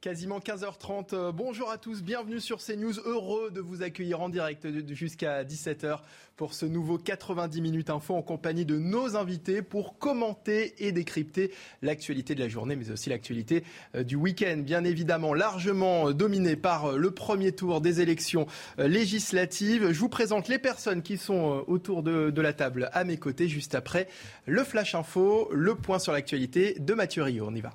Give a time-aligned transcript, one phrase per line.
[0.00, 1.12] Quasiment 15h30.
[1.12, 3.00] Euh, bonjour à tous, bienvenue sur CNews.
[3.04, 5.98] Heureux de vous accueillir en direct jusqu'à 17h
[6.36, 11.52] pour ce nouveau 90 minutes info en compagnie de nos invités pour commenter et décrypter
[11.82, 13.64] l'actualité de la journée, mais aussi l'actualité
[13.96, 14.58] euh, du week-end.
[14.58, 18.46] Bien évidemment, largement dominé par euh, le premier tour des élections
[18.78, 19.90] législatives.
[19.90, 23.74] Je vous présente les personnes qui sont autour de la table à mes côtés juste
[23.74, 24.06] après
[24.46, 27.46] le Flash Info, le point sur l'actualité de Mathieu Rio.
[27.48, 27.74] On y va.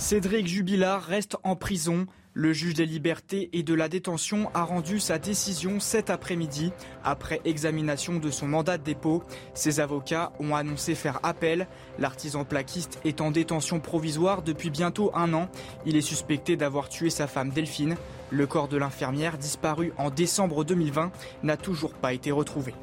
[0.00, 2.06] Cédric Jubilard reste en prison.
[2.32, 6.72] Le juge des libertés et de la détention a rendu sa décision cet après-midi
[7.04, 9.22] après examination de son mandat de dépôt.
[9.52, 11.68] Ses avocats ont annoncé faire appel.
[11.98, 15.50] L'artisan plaquiste est en détention provisoire depuis bientôt un an.
[15.84, 17.94] Il est suspecté d'avoir tué sa femme Delphine.
[18.30, 21.12] Le corps de l'infirmière, disparu en décembre 2020,
[21.42, 22.74] n'a toujours pas été retrouvé.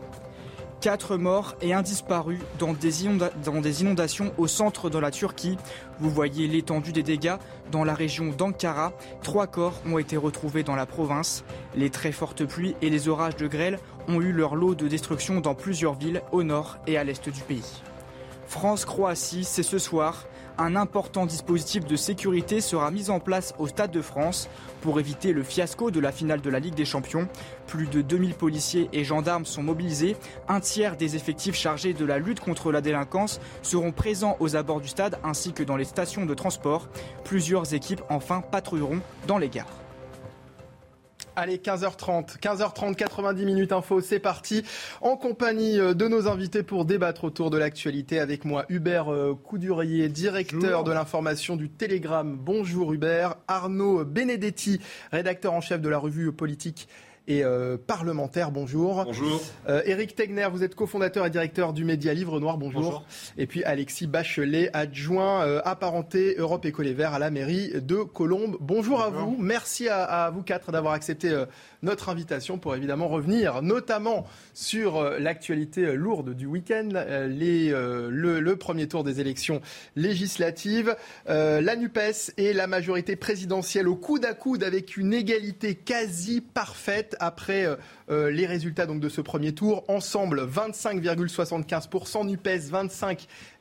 [0.80, 3.02] Quatre morts et un disparu dans des,
[3.82, 5.58] inondations au centre de la Turquie.
[6.00, 7.38] Vous voyez l'étendue des dégâts
[7.72, 8.94] dans la région d'Ankara.
[9.24, 11.44] Trois corps ont été retrouvés dans la province.
[11.76, 15.42] Les très fortes pluies et les orages de grêle ont eu leur lot de destruction
[15.42, 17.82] dans plusieurs villes au nord et à l'est du pays.
[18.46, 20.26] France-Croatie, c'est ce soir
[20.58, 24.50] un important dispositif de sécurité sera mis en place au Stade de France
[24.82, 27.28] pour éviter le fiasco de la finale de la Ligue des Champions.
[27.68, 30.16] Plus de 2000 policiers et gendarmes sont mobilisés.
[30.48, 34.82] Un tiers des effectifs chargés de la lutte contre la délinquance seront présents aux abords
[34.82, 36.88] du stade ainsi que dans les stations de transport.
[37.24, 39.87] Plusieurs équipes enfin patrouilleront dans les gares.
[41.40, 44.64] Allez, 15h30, 15h30, 90 minutes info, c'est parti.
[45.02, 49.36] En compagnie euh, de nos invités pour débattre autour de l'actualité avec moi, Hubert euh,
[49.36, 52.38] Coudurier, directeur de l'information du Télégramme.
[52.42, 53.36] Bonjour Hubert.
[53.48, 56.88] Arnaud Benedetti, rédacteur en chef de la revue politique
[57.28, 58.52] et euh, parlementaire.
[58.52, 59.06] Bonjour.
[59.06, 59.42] Bonjour.
[59.86, 62.58] Éric Tegner, vous êtes cofondateur et directeur du média Livre Noir.
[62.58, 62.82] Bonjour.
[62.82, 63.04] Bonjour.
[63.38, 68.58] Et puis Alexis Bachelet, adjoint apparenté Europe Éco Les Verts à la mairie de Colombes.
[68.60, 69.36] Bonjour, à vous.
[69.40, 71.34] Merci à, à vous quatre d'avoir accepté
[71.84, 77.28] notre invitation pour évidemment revenir notamment sur euh, l'actualité euh, lourde du week-end, euh,
[78.10, 79.62] le, premier tour des élections
[79.96, 80.96] législatives.
[81.28, 87.16] la NUPES et la majorité présidentielle au coude à coude avec une égalité quasi parfaite
[87.20, 87.68] après
[88.10, 89.84] les résultats donc, de ce premier tour.
[89.88, 92.72] Ensemble, 25,75%, NUPES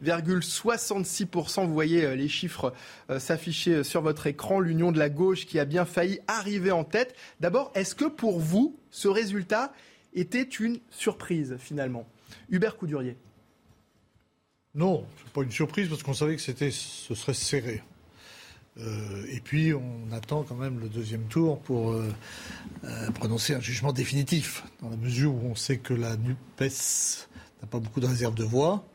[0.02, 1.66] 25,66%.
[1.66, 2.72] Vous voyez les chiffres
[3.18, 4.60] s'afficher sur votre écran.
[4.60, 7.14] L'union de la gauche qui a bien failli arriver en tête.
[7.40, 9.72] D'abord, est-ce que pour vous, ce résultat
[10.14, 12.06] était une surprise finalement
[12.50, 13.16] Hubert Coudurier.
[14.74, 17.82] Non, n'est pas une surprise parce qu'on savait que ce serait serré.
[18.78, 22.12] Euh, et puis on attend quand même le deuxième tour pour euh,
[22.84, 27.28] euh, prononcer un jugement définitif, dans la mesure où on sait que la NUPES
[27.62, 28.86] n'a pas beaucoup de réserve de voix.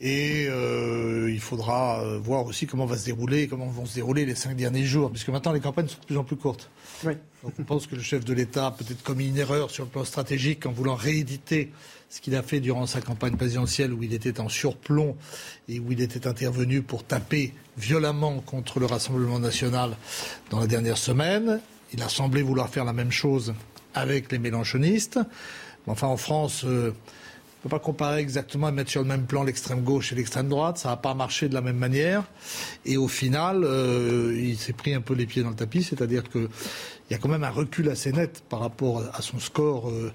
[0.00, 4.54] Et il faudra voir aussi comment va se dérouler, comment vont se dérouler les cinq
[4.54, 6.68] derniers jours, puisque maintenant les campagnes sont de plus en plus courtes.
[7.04, 7.14] Oui.
[7.42, 9.90] Donc on pense que le chef de l'État a peut-être commis une erreur sur le
[9.90, 11.70] plan stratégique en voulant rééditer
[12.08, 15.16] ce qu'il a fait durant sa campagne présidentielle où il était en surplomb
[15.68, 19.96] et où il était intervenu pour taper violemment contre le Rassemblement national
[20.50, 21.60] dans la dernière semaine.
[21.92, 23.54] Il a semblé vouloir faire la même chose
[23.94, 25.18] avec les mélanchonistes.
[25.86, 26.90] Enfin, en France, euh, ne
[27.62, 30.78] peut pas comparer exactement et mettre sur le même plan l'extrême gauche et l'extrême droite.
[30.78, 32.24] Ça n'a pas marché de la même manière.
[32.84, 35.82] Et au final, euh, il s'est pris un peu les pieds dans le tapis.
[35.82, 36.24] C'est-à-dire
[37.06, 40.12] qu'il y a quand même un recul assez net par rapport à son score euh,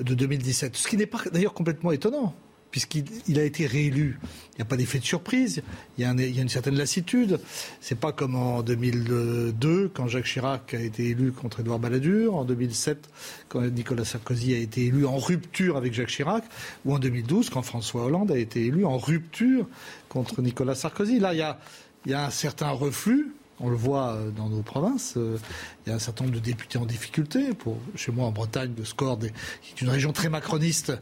[0.00, 0.76] de 2017.
[0.76, 2.34] Ce qui n'est pas d'ailleurs complètement étonnant
[2.76, 4.18] puisqu'il a été réélu.
[4.52, 5.62] Il n'y a pas d'effet de surprise,
[5.96, 7.40] il y, a une certaine lassitude.
[7.80, 12.44] C'est pas comme en 2002, quand Jacques Chirac a été élu contre Édouard Balladur, en
[12.44, 13.08] 2007,
[13.48, 16.44] quand Nicolas Sarkozy a été élu en rupture avec Jacques Chirac,
[16.84, 19.66] ou en 2012, quand François Hollande a été élu en rupture
[20.10, 21.18] contre Nicolas Sarkozy.
[21.18, 21.56] Là, il
[22.04, 25.14] il y a un certain reflux on le voit euh, dans nos provinces.
[25.16, 25.38] Euh,
[25.84, 27.50] il y a un certain nombre de députés en difficulté.
[27.94, 30.92] Chez moi, en Bretagne, le score, qui est une région très macroniste,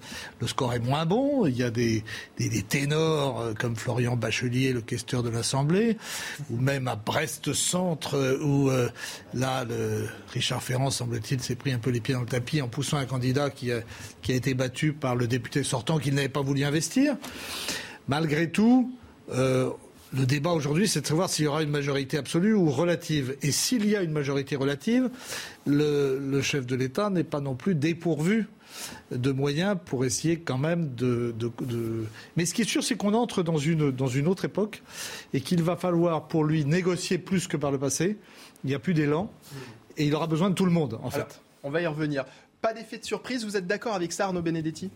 [0.41, 1.47] le score est moins bon.
[1.47, 2.04] Il y a des,
[2.69, 5.97] ténors euh, comme Florian Bachelier, le questeur de l'Assemblée,
[6.51, 8.71] ou même à Brest-Centre, où
[9.33, 9.65] là,
[10.33, 13.07] Richard Ferrand, semble-t-il, s'est pris un peu les pieds dans le tapis en poussant un
[13.07, 13.80] candidat qui a,
[14.22, 17.16] qui a été battu par le député sortant qu'il n'avait pas voulu investir.
[18.09, 18.92] Malgré tout,
[20.16, 23.37] le débat aujourd'hui, c'est de savoir s'il y aura une majorité absolue ou relative.
[23.43, 25.11] Et s'il y a une majorité relative,
[25.66, 28.47] le, chef de l'État n'est pas non plus dépourvu
[29.11, 31.34] de moyens pour essayer quand même de,
[32.37, 34.83] Mais ce qui est sûr, c'est qu'on entre dans une, dans une autre époque
[35.33, 38.17] et qu'il va falloir pour lui négocier plus que par le passé.
[38.65, 39.31] Il n'y a plus d'élan
[39.97, 41.41] et il aura besoin de tout le monde, en fait.
[41.63, 42.25] On va y revenir.
[42.60, 44.91] Pas d'effet de surprise, vous êtes d'accord avec ça, Arnaud Benedetti?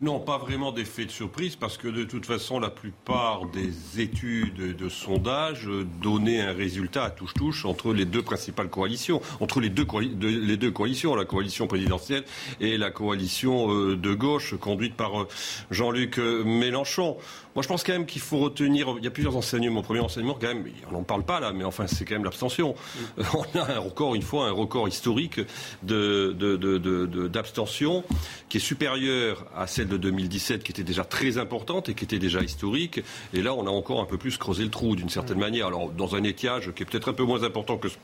[0.00, 4.76] Non, pas vraiment d'effet de surprise, parce que de toute façon, la plupart des études
[4.76, 5.68] de sondage
[6.00, 9.88] donnaient un résultat à touche-touche entre les deux principales coalitions, entre les deux,
[10.20, 12.22] les deux coalitions, la coalition présidentielle
[12.60, 15.28] et la coalition euh, de gauche conduite par euh,
[15.72, 17.16] Jean-Luc euh, Mélenchon.
[17.56, 18.94] Moi, je pense quand même qu'il faut retenir.
[18.98, 19.82] Il y a plusieurs enseignements.
[19.82, 22.76] Premier enseignement, quand même, on n'en parle pas là, mais enfin, c'est quand même l'abstention.
[23.34, 25.40] On a un record, une fois, un record historique
[25.82, 28.04] d'abstention
[28.48, 32.18] qui est supérieur à celle de 2017, qui était déjà très importante et qui était
[32.18, 33.00] déjà historique.
[33.34, 35.66] Et là, on a encore un peu plus creusé le trou, d'une certaine manière.
[35.66, 37.96] Alors, dans un étiage qui est peut-être un peu moins important que ce,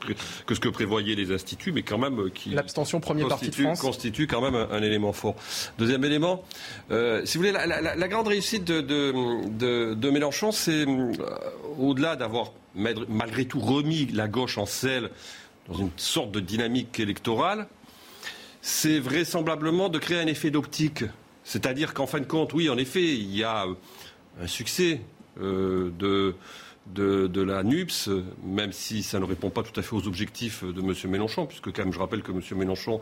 [0.45, 2.49] que, ce que prévoyaient les instituts, mais quand même euh, qui.
[2.49, 3.79] L'abstention, premier parti de France.
[3.79, 5.35] Constitue quand même un, élément fort.
[5.77, 6.43] Deuxième élément,
[6.91, 11.11] euh, si vous voulez, la, grande réussite de, de, Mélenchon, c'est euh,
[11.77, 15.09] au-delà d'avoir malgré tout remis la gauche en selle
[15.67, 17.67] dans une sorte de dynamique électorale,
[18.61, 21.03] c'est vraisemblablement de créer un effet d'optique.
[21.45, 23.67] C'est-à-dire qu'en fin de compte, oui, en effet, il y a
[24.41, 24.99] un succès
[25.39, 25.91] euh,
[26.87, 28.09] de, la NUPS,
[28.43, 30.93] même si ça ne répond pas tout à fait aux objectifs de M.
[31.11, 32.41] Mélenchon, puisque quand même je rappelle que M.
[32.55, 32.99] Mélenchon,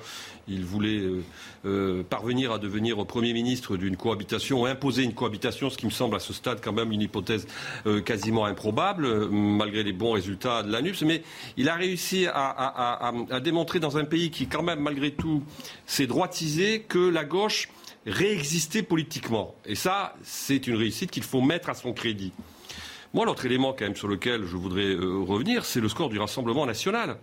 [0.50, 1.24] il voulait euh,
[1.66, 6.18] euh, parvenir à devenir Premier ministre d'une cohabitation, imposer une cohabitation, ce qui me semble
[6.18, 7.48] à ce stade quand même une hypothèse
[7.86, 11.04] euh, quasiment improbable, malgré les bons résultats de la NUPS.
[11.04, 11.24] Mais
[11.56, 15.44] il a réussi à, à démontrer dans un pays qui quand même malgré tout
[15.86, 17.70] s'est droitisé que la gauche
[18.06, 19.56] réexistait politiquement.
[19.66, 22.34] Et ça, c'est une réussite qu'il faut mettre à son crédit.
[23.14, 26.18] Moi, l'autre élément quand même sur lequel je voudrais euh, revenir, c'est le score du
[26.18, 27.18] Rassemblement national.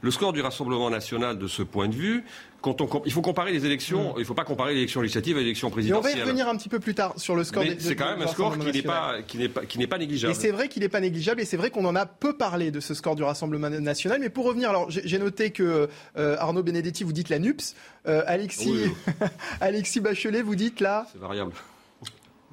[0.00, 2.24] Le score du Rassemblement national, de ce point de vue,
[2.62, 4.14] quand on, il faut comparer les élections, mm.
[4.16, 6.14] il ne faut pas comparer l'élection législative à l'élection présidentielle.
[6.14, 7.62] on va y revenir un petit peu plus tard sur le score.
[7.78, 10.32] c'est quand même un score qui n'est pas, qui n'est pas, qui n'est pas négligeable.
[10.32, 12.72] Et c'est vrai qu'il n'est pas négligeable, et c'est vrai qu'on en a peu parlé
[12.72, 14.18] de ce score du Rassemblement national.
[14.20, 17.76] Mais pour revenir, alors j'ai noté que euh, Arnaud Benedetti, vous dites la NUPS,
[18.08, 18.86] euh, Alexis,
[19.60, 21.06] Alexis Bachelet, vous dites là.
[21.12, 21.52] C'est variable.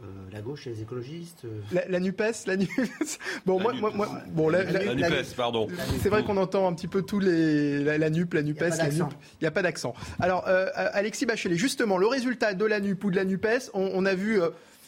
[0.03, 1.45] Euh, la gauche et les écologistes.
[1.45, 1.61] Euh.
[1.71, 2.69] La, la Nupes, la Nupes.
[3.45, 5.67] bon, moi, moi, bon, la, Nupes, pardon.
[6.01, 9.03] C'est vrai qu'on entend un petit peu tous les la, NUP, la Nupes, la NUP.
[9.39, 9.93] Il n'y a pas d'accent.
[10.19, 14.05] Alors, euh, Alexis Bachelet, justement, le résultat de la NUP ou de la Nupes, on,
[14.05, 14.39] a vu.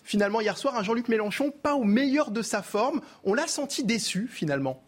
[0.04, 3.02] finalement, hier soir, un Jean-Luc Mélenchon pas au meilleur de sa forme.
[3.24, 4.82] On l'a senti déçu, finalement.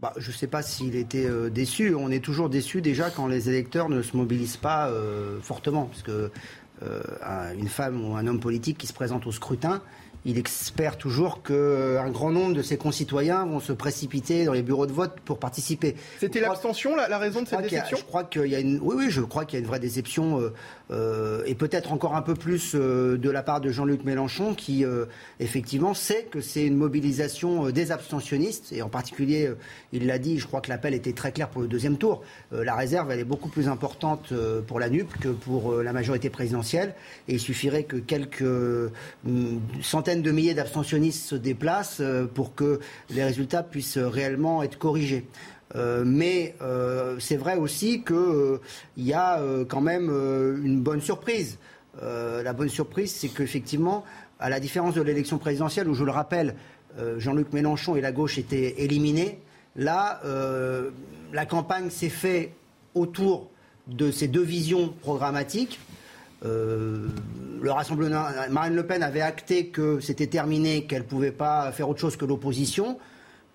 [0.00, 1.94] Bah, je ne sais pas s'il était déçu.
[1.94, 4.90] On est toujours déçu déjà quand les électeurs ne se mobilisent pas
[5.42, 5.86] fortement.
[5.86, 6.28] Parce que euh,
[7.56, 9.82] une femme ou un homme politique qui se présente au scrutin,
[10.24, 14.86] il espère toujours qu'un grand nombre de ses concitoyens vont se précipiter dans les bureaux
[14.86, 15.96] de vote pour participer.
[16.18, 19.10] C'était l'abstention, la, raison de cette déception Je crois qu'il y a une, oui, oui,
[19.10, 20.52] je crois qu'il y a une vraie déception euh,
[20.90, 24.84] euh, et peut-être encore un peu plus euh, de la part de Jean-Luc Mélenchon qui
[25.38, 29.50] effectivement sait que c'est une mobilisation des abstentionnistes et en particulier,
[29.92, 32.22] il l'a dit, je crois que l'appel était très clair pour le deuxième tour.
[32.52, 34.32] la réserve, elle est beaucoup plus importante
[34.66, 36.94] pour la NUP que pour la majorité présidentielle
[37.28, 38.90] et il suffirait que quelques
[39.82, 42.80] centaines de milliers d'abstentionnistes se déplacent euh, pour que
[43.10, 45.26] les résultats puissent réellement être corrigés.
[45.76, 48.58] Euh, mais euh, c'est vrai aussi qu'il
[48.96, 51.58] y a quand même une bonne surprise.
[52.02, 54.04] la bonne surprise, c'est qu'effectivement,
[54.38, 56.54] à la différence de l'élection présidentielle, où je le rappelle,
[57.18, 59.38] Jean-Luc Mélenchon et la gauche étaient éliminés,
[59.76, 60.20] là,
[61.32, 62.52] la campagne s'est faite
[62.94, 63.50] autour
[63.86, 65.78] de ces deux visions programmatiques
[66.44, 67.08] euh,
[67.60, 71.88] le Rassemblement, Marine Le Pen avait acté que c'était terminé, qu'elle ne pouvait pas faire
[71.88, 72.98] autre chose que l'opposition.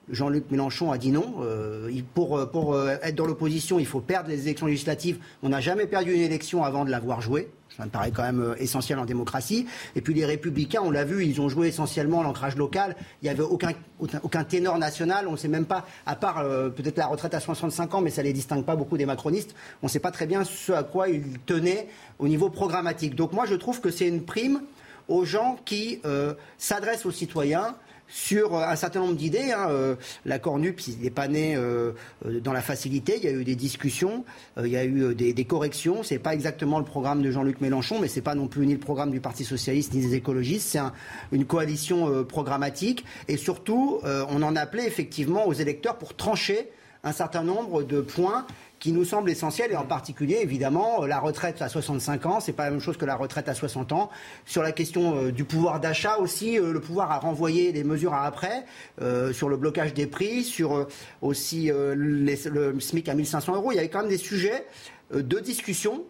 [0.10, 1.38] Jean-Luc Mélenchon a dit non.
[1.42, 5.18] Euh, pour, pour euh, être dans l'opposition, il faut perdre les élections législatives.
[5.42, 7.50] On n'a jamais perdu une élection avant de l'avoir jouée.
[7.78, 9.68] Ça me paraît quand même euh, essentiel en démocratie.
[9.96, 12.96] Et puis les Républicains, on l'a vu, ils ont joué essentiellement l'ancrage local.
[13.22, 15.28] Il n'y avait aucun, aucun, ténor national.
[15.28, 18.12] On ne sait même pas, à part euh, peut-être la retraite à 65 ans, mais
[18.12, 19.56] ça ne les distingue pas beaucoup des macronistes.
[19.82, 21.88] On ne sait pas très bien ce à quoi ils tenaient
[22.20, 23.16] au niveau programmatique.
[23.16, 24.62] Donc moi, je trouve que c'est une prime
[25.08, 27.76] aux gens qui euh, s'adressent aux citoyens
[28.08, 29.52] sur euh, un certain nombre d'idées.
[29.52, 29.96] Hein, euh,
[30.26, 31.92] il n'est pas né euh,
[32.24, 33.16] dans la facilité.
[33.18, 34.26] Il y a eu des discussions,
[34.58, 36.04] il y a eu des, des corrections.
[36.04, 38.80] C'est pas exactement le programme de Jean-Luc Mélenchon, mais c'est pas non plus ni le
[38.80, 40.70] programme du Parti socialiste ni des écologistes.
[40.70, 40.80] C'est
[41.32, 43.06] une coalition programmatique.
[43.28, 46.70] Et surtout, on en appelait effectivement aux électeurs pour trancher
[47.04, 48.46] un certain nombre de points
[48.80, 52.54] qui nous semble essentiel, et en particulier, évidemment, euh, la retraite à 65 ans, c'est
[52.54, 54.10] pas la même chose que la retraite à 60 ans.
[54.46, 58.14] Sur la question euh, du pouvoir d'achat aussi, euh, le pouvoir à renvoyer les mesures
[58.14, 58.66] à après,
[59.34, 60.88] sur le blocage des prix, sur
[61.22, 63.72] aussi le SMIC à 1500 euros.
[63.72, 64.66] Il y avait quand même des sujets
[65.14, 66.04] de discussion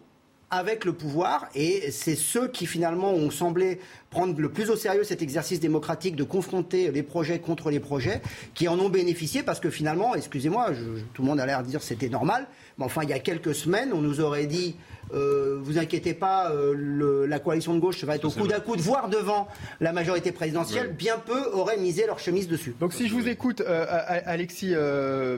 [0.50, 5.02] avec le pouvoir et c'est ceux qui finalement ont semblé prendre le plus au sérieux
[5.02, 8.22] cet exercice démocratique de confronter les projets contre les projets
[8.54, 10.70] qui en ont bénéficié parce que finalement, excusez-moi,
[11.14, 12.46] tout le monde a l'air de dire c'était normal,
[12.78, 14.76] mais enfin il y a quelques semaines on nous aurait dit
[15.14, 18.80] euh, vous inquiétez pas, euh, la coalition de gauche va être au coup à coude,
[18.80, 19.48] voire devant
[19.80, 20.92] la majorité présidentielle.
[20.92, 22.74] Bien peu auraient misé leur chemise dessus.
[22.80, 23.84] Donc si je vous écoute, euh,
[24.24, 24.74] Alexis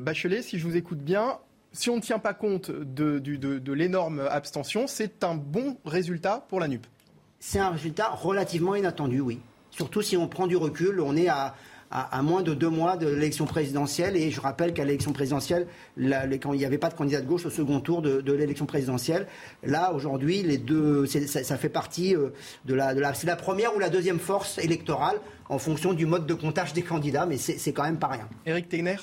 [0.01, 1.39] Bachelet, si je vous écoute bien,
[1.73, 6.69] si on ne tient pas compte de, l'énorme abstention, c'est un bon résultat pour la
[6.69, 6.87] NUP.
[7.41, 9.41] C'est un résultat relativement inattendu, oui.
[9.71, 11.55] Surtout si on prend du recul, on est à,
[12.23, 14.17] moins de deux mois de l'élection présidentielle.
[14.17, 15.69] Et je rappelle qu'à l'élection présidentielle,
[16.43, 19.27] quand il n'y avait pas de candidat de gauche au second tour de, l'élection présidentielle,
[19.63, 22.31] là aujourd'hui, les deux, ça, fait partie euh,
[22.65, 26.07] de la, de la c'est la première ou la deuxième force électorale en fonction du
[26.07, 28.29] mode de comptage des candidats, mais c'est quand même pas rien.
[28.47, 28.97] Éric Tegner?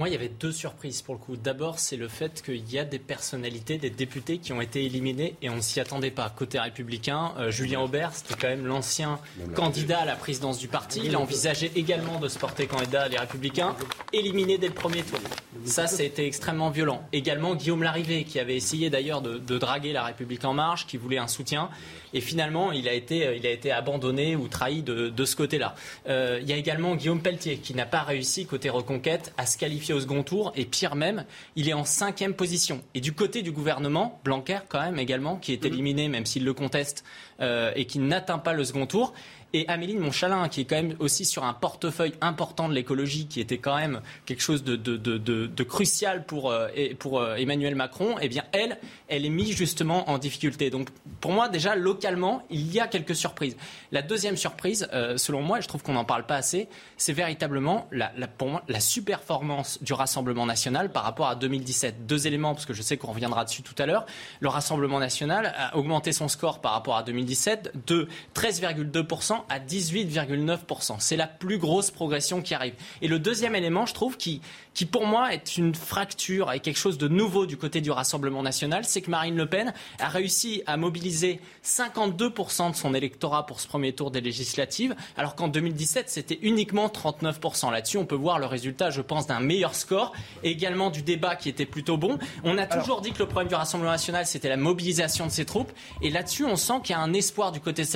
[0.00, 1.36] Moi, il y avait deux surprises pour le coup.
[1.36, 5.36] D'abord, c'est le fait qu'il y a des personnalités, des députés qui ont été éliminés
[5.42, 6.30] et on ne s'y attendait pas.
[6.30, 9.18] Côté républicain, euh, Julien Aubert, c'était quand même l'ancien
[9.54, 11.02] candidat à la présidence du parti.
[11.04, 13.76] Il a envisagé également de se porter candidat à les républicains,
[14.14, 15.20] éliminé dès le premier tour.
[15.66, 17.06] Ça, c'était extrêmement violent.
[17.12, 21.18] Également, Guillaume Larrivé, qui avait essayé d'ailleurs de, draguer la République en marche, qui voulait
[21.18, 21.68] un soutien.
[22.14, 25.74] Et finalement, il a été, euh, il a été abandonné ou trahi de, ce côté-là.
[26.08, 29.58] Euh, il y a également Guillaume Pelletier, qui n'a pas réussi, côté reconquête, à se
[29.58, 30.52] qualifier au second tour.
[30.56, 31.24] Et pire même,
[31.56, 32.82] il est en cinquième position.
[32.94, 36.54] Et du côté du gouvernement, Blanquer, quand même, également, qui est éliminé, même s'il le
[36.54, 37.04] conteste,
[37.40, 39.12] euh, et qui n'atteint pas le second tour
[39.52, 43.26] et Amélie de Montchalin, qui est quand même aussi sur un portefeuille important de l'écologie,
[43.26, 48.44] qui était quand même quelque chose de, crucial pour, euh, euh, Emmanuel Macron, eh bien,
[48.52, 48.78] elle,
[49.08, 50.70] elle est mise justement en difficulté.
[50.70, 50.88] Donc,
[51.20, 53.56] pour moi, déjà, localement, il y a quelques surprises.
[53.92, 57.88] La deuxième surprise, euh, selon moi, je trouve qu'on n'en parle pas assez, c'est véritablement,
[57.90, 62.06] la, la, pour moi, la superformance du Rassemblement national par rapport à 2017.
[62.06, 64.06] Deux éléments, parce que je sais qu'on reviendra dessus tout à l'heure.
[64.40, 70.96] Le Rassemblement national a augmenté son score par rapport à 2017 de 13,2% à 18,9%.
[70.98, 72.74] C'est la plus grosse progression qui arrive.
[73.02, 74.40] Et le deuxième élément, je trouve, qui,
[74.74, 78.42] qui pour moi est une fracture et quelque chose de nouveau du côté du Rassemblement
[78.42, 83.60] national, c'est que Marine Le Pen a réussi à mobiliser 52% de son électorat pour
[83.60, 87.72] ce premier tour des législatives, alors qu'en 2017, c'était uniquement 39%.
[87.72, 90.12] Là-dessus, on peut voir le résultat, je pense, d'un meilleur score,
[90.42, 92.18] et également du débat qui était plutôt bon.
[92.44, 95.44] On a toujours dit que le problème du Rassemblement national, c'était la mobilisation de ses
[95.44, 95.72] troupes,
[96.02, 97.86] et là-dessus, on sent qu'il y a un espoir du côté de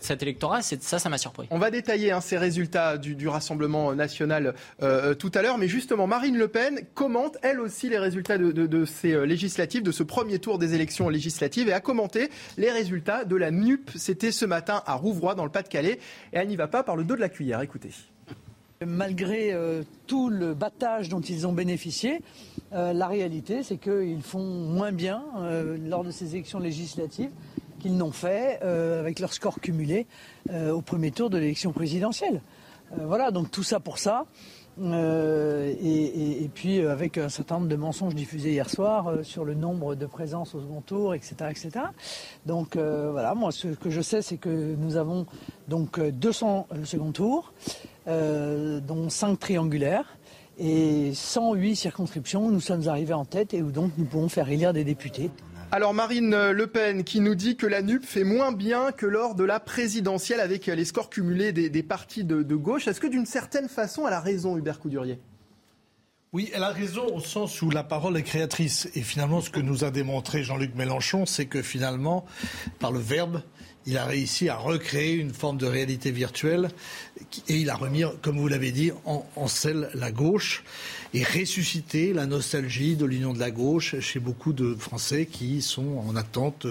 [0.00, 1.46] cet électorat, ça, ça m'a surpris.
[1.50, 6.06] On va détailler hein, ces résultats du, Rassemblement national euh, tout à l'heure, mais justement,
[6.12, 10.38] Marine Le Pen commente elle aussi les résultats de, ces euh, législatives, de ce premier
[10.40, 12.28] tour des élections législatives, et a commenté
[12.58, 13.90] les résultats de la NUP.
[13.96, 15.92] C'était ce matin à Rouvroy, dans le Pas-de-Calais,
[16.34, 17.62] et elle n'y va pas par le dos de la cuillère.
[17.62, 17.92] Écoutez.
[18.84, 22.20] Malgré euh, tout le battage dont ils ont bénéficié,
[22.72, 25.24] la réalité, c'est qu'ils font moins bien
[25.86, 27.30] lors de ces élections législatives
[27.80, 30.06] qu'ils n'ont fait avec leur score cumulé
[30.50, 32.40] au premier tour de l'élection présidentielle.
[32.98, 34.26] voilà, donc tout ça pour ça.
[34.80, 39.44] Euh, et, puis euh, avec un certain nombre de mensonges diffusés hier soir euh, sur
[39.44, 41.34] le nombre de présences au second tour, etc.
[42.46, 45.26] Donc voilà, moi ce que je sais c'est que nous avons
[45.68, 47.52] donc 200 le second tour,
[48.06, 50.16] dont 5 triangulaires
[50.58, 54.48] et 108 circonscriptions où nous sommes arrivés en tête et où donc nous pouvons faire
[54.48, 55.30] élire des députés.
[55.74, 59.34] Alors Marine Le Pen qui nous dit que la NUP fait moins bien que lors
[59.34, 62.88] de la présidentielle avec les scores cumulés des, partis de, gauche.
[62.88, 65.18] Est-ce que d'une certaine façon elle a raison Hubert Coudurier
[66.32, 68.88] oui, elle a raison au sens où la parole est créatrice.
[68.94, 72.24] Et finalement, ce que nous a démontré Jean-Luc Mélenchon, c'est que finalement,
[72.78, 73.42] par le verbe,
[73.84, 76.70] il a réussi à recréer une forme de réalité virtuelle
[77.48, 80.64] et il a remis, comme vous l'avez dit, en, en selle la gauche
[81.12, 86.02] et ressusciter la nostalgie de l'union de la gauche chez beaucoup de Français qui sont
[86.08, 86.66] en attente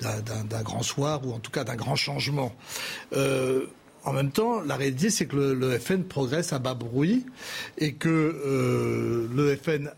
[0.00, 2.52] d'un grand soir ou en tout cas d'un grand changement.
[3.14, 3.66] Euh,
[4.08, 7.26] en même temps, la réalité, c'est que le, FN progresse à bas bruit
[7.76, 9.90] et que euh, le FN,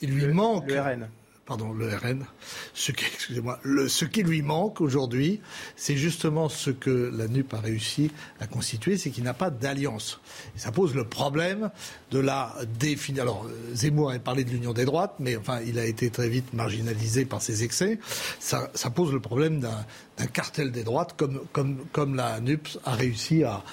[0.00, 0.66] il lui manque.
[0.66, 1.08] Le RN
[1.50, 2.24] pardon, le RN,
[2.74, 5.40] ce qui, excusez-moi, ce qui lui manque aujourd'hui,
[5.74, 10.20] c'est justement ce que la NUP a réussi à constituer, c'est qu'il n'a pas d'alliance.
[10.54, 11.72] Ça pose le problème
[12.12, 13.24] de la définition.
[13.24, 16.52] Alors, Zemmour avait parlé de l'union des droites, mais enfin, il a été très vite
[16.52, 17.98] marginalisé par ses excès.
[18.38, 23.42] Ça, pose le problème d'un cartel des droites, comme, comme, comme la NUP a réussi
[23.42, 23.64] à,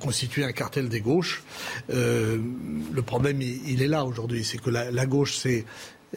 [0.00, 1.42] constituer un cartel des gauches.
[1.90, 2.38] Euh,
[2.92, 5.66] le problème, il, est là aujourd'hui, c'est que la, la gauche, c'est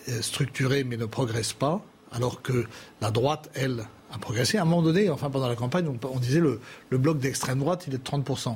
[0.10, 2.66] euh, structuré mais ne progresse pas, alors que
[3.01, 4.58] la droite, elle, a progressé.
[4.58, 7.86] À un moment donné, enfin pendant la campagne, on, disait le, le bloc d'extrême droite,
[7.88, 8.56] il est de 30%.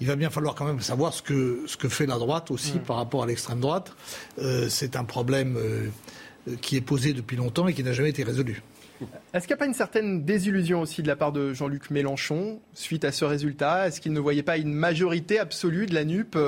[0.00, 2.78] Il va bien falloir quand même savoir ce que, ce que fait la droite aussi
[2.78, 3.94] par rapport à l'extrême droite.
[4.38, 5.88] Euh, c'est un problème euh,
[6.60, 8.62] qui est posé depuis longtemps et qui n'a jamais été résolu.
[9.34, 12.60] Est-ce qu'il n'y a pas une certaine désillusion aussi de la part de Jean-Luc Mélenchon
[12.72, 13.88] suite à ce résultat?
[13.88, 16.38] Est-ce qu'il ne voyait pas une majorité absolue de la NUP?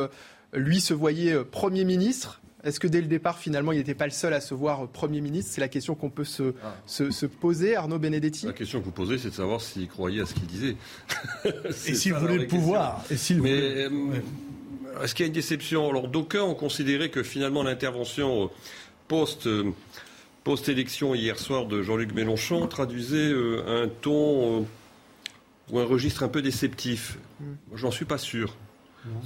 [0.53, 2.41] Lui se voyait Premier ministre?
[2.65, 5.21] Est-ce que dès le départ, finalement, il n'était pas le seul à se voir Premier
[5.21, 5.53] ministre?
[5.55, 6.75] C'est la question qu'on peut se, ah.
[6.87, 8.47] se, poser, Arnaud Benedetti?
[8.47, 10.77] La question que vous posez, c'est de savoir s'il croyait à ce qu'il disait.
[11.45, 13.05] Et s'il voulait le pouvoir.
[13.11, 13.91] Et Mais euh,
[15.03, 15.89] est-ce qu'il y a une déception?
[15.91, 18.51] Alors, d'aucuns ont considéré que finalement l'intervention
[19.09, 19.49] post.
[20.45, 24.65] Post-élection hier soir de Jean-Luc Mélenchon traduisait euh, un ton euh,
[25.71, 27.19] ou un registre un peu déceptif.
[27.41, 27.55] Hmm.
[27.75, 28.55] J'en suis pas sûr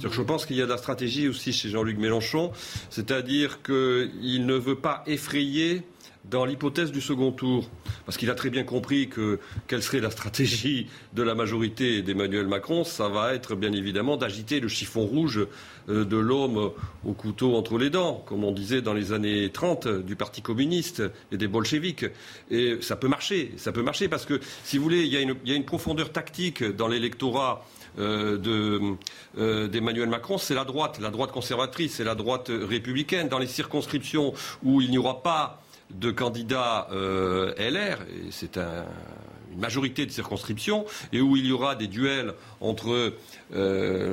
[0.01, 2.51] je pense qu'il y a de la stratégie aussi chez Jean-Luc Mélenchon,
[2.89, 5.83] c'est-à-dire qu'il ne veut pas effrayer
[6.25, 7.69] dans l'hypothèse du second tour,
[8.05, 12.47] parce qu'il a très bien compris que quelle serait la stratégie de la majorité d'Emmanuel
[12.47, 15.47] Macron, ça va être bien évidemment d'agiter le chiffon rouge
[15.87, 16.71] euh, de l'homme
[17.05, 21.01] au couteau entre les dents, comme on disait dans les années 30 du Parti communiste
[21.31, 22.05] et des bolcheviks.
[22.51, 25.51] Et ça peut marcher, ça peut marcher parce que, si vous voulez, y il y
[25.51, 27.65] a une profondeur tactique dans l'électorat
[27.99, 28.95] euh,
[29.37, 33.27] euh, d'Emmanuel Macron, c'est la droite, la droite conservatrice, c'est la droite républicaine.
[33.27, 37.97] Dans les circonscriptions où il n'y aura pas de candidats euh, LR,
[38.31, 43.13] c'est une majorité de circonscriptions, et où il y aura des duels entre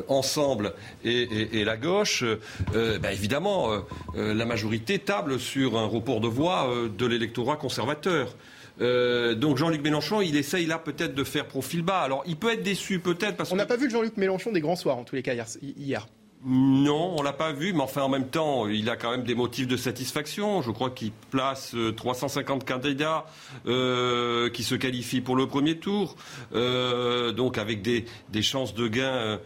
[0.09, 0.73] Ensemble
[1.05, 2.25] et, la gauche,
[2.73, 3.69] ben évidemment,
[4.15, 8.35] la majorité table sur un report de voix de l'électorat conservateur.
[8.81, 12.01] Euh, donc Jean-Luc Mélenchon, il essaye là peut-être de faire profil bas.
[12.01, 14.77] Alors il peut être déçu peut-être parce On n'a pas vu Jean-Luc Mélenchon des grands
[14.77, 16.07] soirs en tous les cas hier.
[16.49, 19.35] Non, on l'a pas vu, mais enfin en même temps, il a quand même des
[19.35, 20.63] motifs de satisfaction.
[20.63, 23.27] Je crois qu'il place 350 euh, candidats
[23.67, 26.15] euh, qui se qualifient pour le premier tour,
[26.55, 28.05] euh, donc avec des,
[28.43, 29.41] chances de gain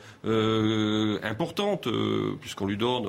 [1.22, 1.88] importantes,
[2.40, 3.06] puisqu'on lui donne,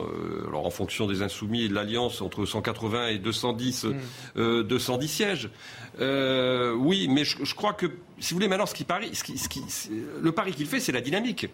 [0.47, 3.87] alors en fonction des insoumis et de l'alliance, entre 180 et 210,
[4.35, 5.49] 210 mm.
[5.97, 6.73] Sièges.
[6.77, 7.87] oui, mais je, crois que,
[8.19, 9.11] si vous voulez, maintenant, ce qui parie,
[10.21, 11.47] le pari qu'il fait, c'est la dynamique.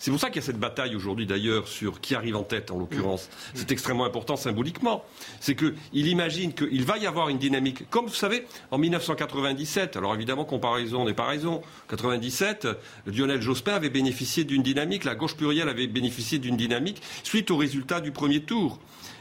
[0.00, 2.70] C'est pour ça qu'il y a cette bataille aujourd'hui d'ailleurs sur qui arrive en tête
[2.70, 3.24] en l'occurrence.
[3.24, 3.50] Mm.
[3.52, 5.04] C'est extrêmement important symboliquement.
[5.40, 7.88] C'est qu'il imagine qu'il va y avoir une dynamique.
[7.90, 11.60] Comme vous savez, en 1997, alors évidemment comparaison n'est pas raison,
[11.90, 12.66] 97,
[13.06, 17.58] Lionel Jospin avait bénéficié d'une dynamique, la gauche plurielle avait bénéficié d'une dynamique suite au
[17.58, 18.80] résultat du premier tour.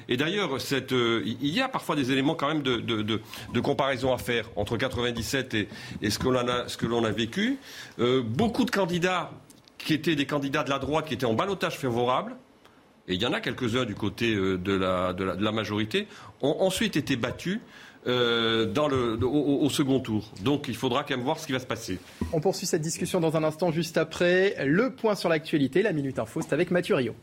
[0.09, 0.49] Et d'ailleurs,
[0.91, 5.53] euh, il y a parfois des éléments quand même de, comparaison à faire entre 97
[5.53, 7.59] et, ce que l'on a, vécu.
[7.99, 9.31] Euh, beaucoup de candidats
[9.77, 12.35] qui étaient des candidats de la droite qui étaient en balotage favorable,
[13.07, 16.07] et il y en a quelques-uns du côté euh, de la, majorité,
[16.41, 17.59] ont ensuite été battus
[18.05, 20.31] le, au, second tour.
[20.41, 21.99] Donc il faudra quand même voir ce qui va se passer.
[22.33, 24.55] On poursuit cette discussion dans un instant, juste après.
[24.65, 27.13] Le point sur l'actualité, la Minute Info, c'est avec Mathieu Rio.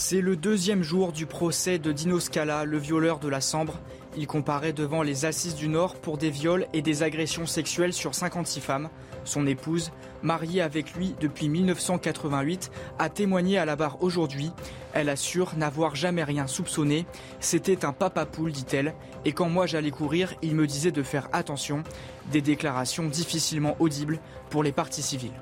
[0.00, 3.80] C'est le deuxième jour du procès de Dino Scala, le violeur de la Sambre.
[4.16, 8.14] Il comparaît devant les assises du Nord pour des viols et des agressions sexuelles sur
[8.14, 8.90] 56 femmes.
[9.24, 9.90] Son épouse,
[10.22, 14.52] mariée avec lui depuis 1988, a témoigné à la barre aujourd'hui.
[14.94, 17.04] Elle assure n'avoir jamais rien soupçonné.
[17.40, 18.94] C'était un papa poule, dit-elle.
[19.24, 21.82] Et quand moi j'allais courir, il me disait de faire attention.
[22.30, 25.34] Des déclarations difficilement audibles pour les parties civiles.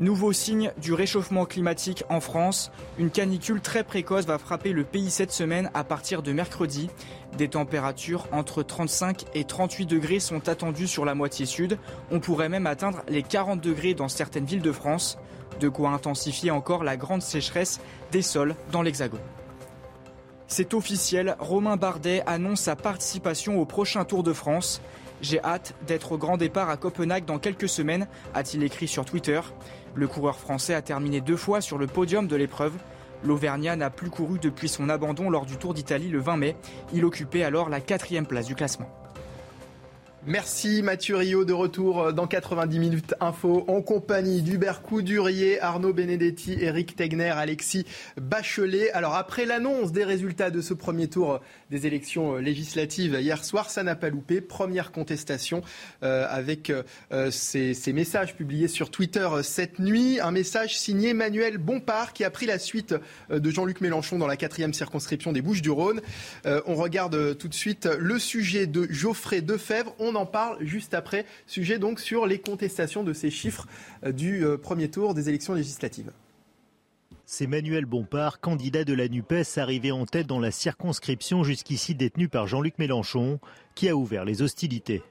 [0.00, 2.72] Nouveau signe du réchauffement climatique en France.
[2.98, 6.90] Une canicule très précoce va frapper le pays cette semaine à partir de mercredi.
[7.38, 11.78] Des températures entre 35 et 38 degrés sont attendues sur la moitié sud.
[12.10, 15.16] On pourrait même atteindre les 40 degrés dans certaines villes de France.
[15.60, 17.80] De quoi intensifier encore la grande sécheresse
[18.10, 19.20] des sols dans l'Hexagone.
[20.48, 24.80] C'est officiel, Romain Bardet annonce sa participation au prochain Tour de France.
[25.22, 29.40] J'ai hâte d'être au grand départ à Copenhague dans quelques semaines, a-t-il écrit sur Twitter.
[29.94, 32.72] Le coureur français a terminé deux fois sur le podium de l'épreuve.
[33.22, 36.56] L'Auvergnat n'a plus couru depuis son abandon lors du Tour d'Italie le 20 mai.
[36.92, 38.90] Il occupait alors la quatrième place du classement.
[40.26, 46.56] Merci Mathieu Rio de retour dans 90 minutes info en compagnie d'Hubert Coudurier, Arnaud Benedetti,
[46.58, 47.84] Eric Tegner, Alexis
[48.16, 48.90] Bachelet.
[48.92, 53.82] Alors après l'annonce des résultats de ce premier tour des élections législatives hier soir, ça
[53.82, 54.40] n'a pas loupé.
[54.40, 55.60] Première contestation
[56.02, 60.20] euh, avec euh, ces, messages publiés sur Twitter cette nuit.
[60.20, 62.94] Un message signé Manuel Bompard qui a pris la suite
[63.30, 66.00] euh, de Jean-Luc Mélenchon dans la quatrième circonscription des Bouches-du-Rhône.
[66.46, 69.94] on regarde tout de suite le sujet de Geoffrey Defebvre.
[70.16, 71.26] En parle juste après.
[71.46, 73.66] Sujet donc sur les contestations de ces chiffres
[74.04, 76.12] euh, du euh, premier tour des élections législatives.
[77.26, 82.28] C'est Manuel Bompard, candidat de la NUPES, arrivé en tête dans la circonscription jusqu'ici détenue
[82.28, 83.40] par Jean-Luc Mélenchon,
[83.74, 85.02] qui a ouvert les hostilités.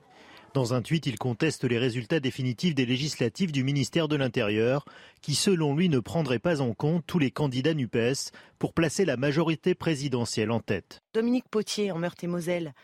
[0.54, 4.86] Dans un tweet, il conteste les résultats définitifs des législatives du ministère de l'Intérieur,
[5.24, 9.18] qui selon lui ne prendraient pas en compte tous les candidats NUPES pour placer la
[9.18, 11.02] majorité présidentielle en tête.
[11.16, 12.76] Dominique Potier en Meurthe-et-Moselle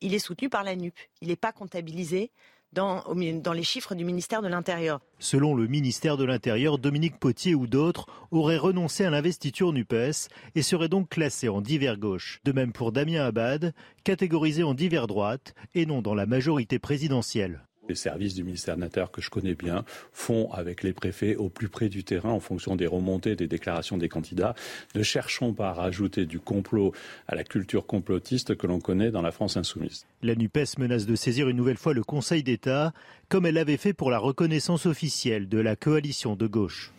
[0.00, 0.94] il est soutenu par la NUP.
[1.20, 2.30] Il n'est pas comptabilisé
[2.72, 3.02] dans,
[3.42, 5.00] dans, les chiffres du ministère de l'Intérieur.
[5.18, 10.62] Selon le ministère de l'Intérieur, Dominique Potier ou d'autres auraient renoncé à l'investiture NUPES et
[10.62, 12.40] seraient donc classés en divers gauche.
[12.44, 13.72] De même pour Damien Abad,
[14.04, 17.65] catégorisé en divers droite et non dans la majorité présidentielle.
[17.88, 21.48] Les services du ministère de l'Intérieur que je connais bien font avec les préfets au
[21.48, 24.54] plus près du terrain en fonction des remontées des déclarations des candidats.
[24.94, 26.92] Ne cherchons pas à rajouter du complot
[27.28, 30.06] à la culture complotiste que l'on connaît dans la France insoumise.
[30.22, 32.92] La NUPES menace de saisir une nouvelle fois le Conseil d'État,
[33.28, 36.92] comme elle l'avait fait pour la reconnaissance officielle de la coalition de gauche.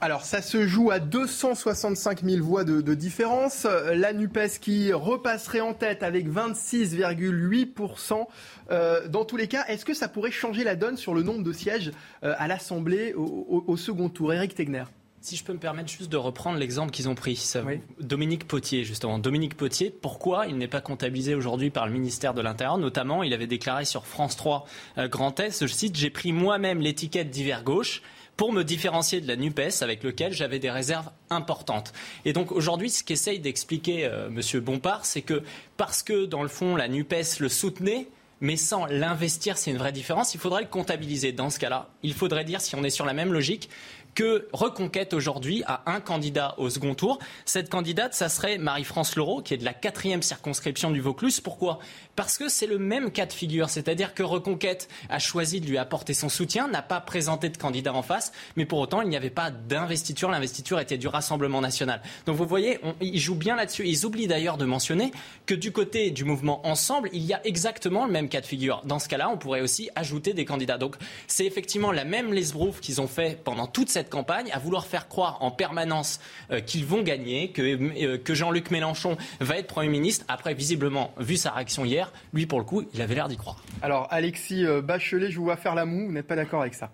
[0.00, 3.64] Alors ça se joue à 265 000 voix de, différence.
[3.64, 8.26] La NUPES qui repasserait en tête avec 26,8%.
[8.70, 11.44] Euh, dans tous les cas, est-ce que ça pourrait changer la donne sur le nombre
[11.44, 11.92] de sièges
[12.24, 14.32] euh, à l'Assemblée au, second tour?
[14.32, 14.84] Éric Tegner
[15.22, 17.52] si je peux me permettre juste de reprendre l'exemple qu'ils ont pris,
[17.98, 19.18] Dominique Potier justement.
[19.18, 22.78] Dominique Potier, pourquoi il n'est pas comptabilisé aujourd'hui par le ministère de l'Intérieur?
[22.78, 24.66] Notamment, il avait déclaré sur France 3
[24.98, 28.02] euh, Grand Est, je cite, j'ai pris moi-même l'étiquette d'hiver gauche
[28.36, 31.92] pour me différencier de la NUPES avec lequel j'avais des réserves importantes.
[32.24, 34.60] Et donc aujourd'hui, ce qu'essaye d'expliquer euh, M.
[34.60, 35.42] Bompard, c'est que
[35.76, 38.08] parce que dans le fond, la NUPES le soutenait,
[38.40, 40.34] mais sans l'investir, c'est une vraie différence.
[40.34, 41.32] Il faudrait le comptabiliser.
[41.32, 43.70] Dans ce cas-là, il faudrait dire, si on est sur la même logique,
[44.16, 47.18] que Reconquête aujourd'hui a un candidat au second tour.
[47.44, 51.40] Cette candidate, ça serait Marie-France Leroux, qui est de la quatrième circonscription du Vaucluse.
[51.40, 51.78] Pourquoi?
[52.16, 55.76] Parce que c'est le même cas de figure, c'est-à-dire que Reconquête a choisi de lui
[55.76, 59.18] apporter son soutien, n'a pas présenté de candidat en face, mais pour autant, il n'y
[59.18, 60.30] avait pas d'investiture.
[60.30, 62.00] L'investiture était du Rassemblement national.
[62.24, 63.86] Donc vous voyez, ils jouent bien là-dessus.
[63.86, 65.12] Ils oublient d'ailleurs de mentionner
[65.44, 68.80] que du côté du mouvement Ensemble, il y a exactement le même cas de figure.
[68.86, 70.78] Dans ce cas-là, on pourrait aussi ajouter des candidats.
[70.78, 74.86] Donc c'est effectivement la même lesbrouf qu'ils ont fait pendant toute cette campagne à vouloir
[74.86, 79.66] faire croire en permanence euh, qu'ils vont gagner, que, euh, que Jean-Luc Mélenchon va être
[79.66, 80.24] Premier ministre.
[80.28, 83.62] Après, visiblement, vu sa réaction hier, lui, pour le coup, il avait l'air d'y croire.
[83.82, 86.06] Alors, Alexis euh, Bachelet, je vous vois faire la moue.
[86.06, 86.90] Vous n'êtes pas d'accord avec ça?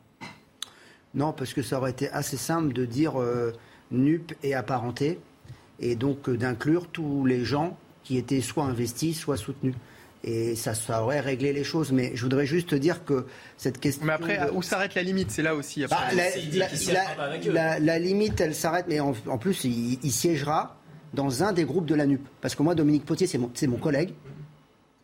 [1.15, 3.15] Non, parce que ça aurait été assez simple de dire
[3.91, 5.19] NUP et apparenté,
[5.79, 9.75] et donc d'inclure tous les gens qui étaient soit investis, soit soutenus
[10.25, 11.93] et ça, ça, aurait réglé les choses.
[11.93, 14.07] Mais je voudrais juste dire que cette question.
[14.07, 15.31] Mais après, où s'arrête la limite?
[15.31, 15.85] C'est là aussi.
[15.87, 20.79] Bah, la, limite, elle s'arrête, mais en, plus, il, siégera
[21.15, 22.27] dans un des groupes de la NUP.
[22.41, 24.15] Parce que moi, Dominique Potier, c'est mon, mon collègue.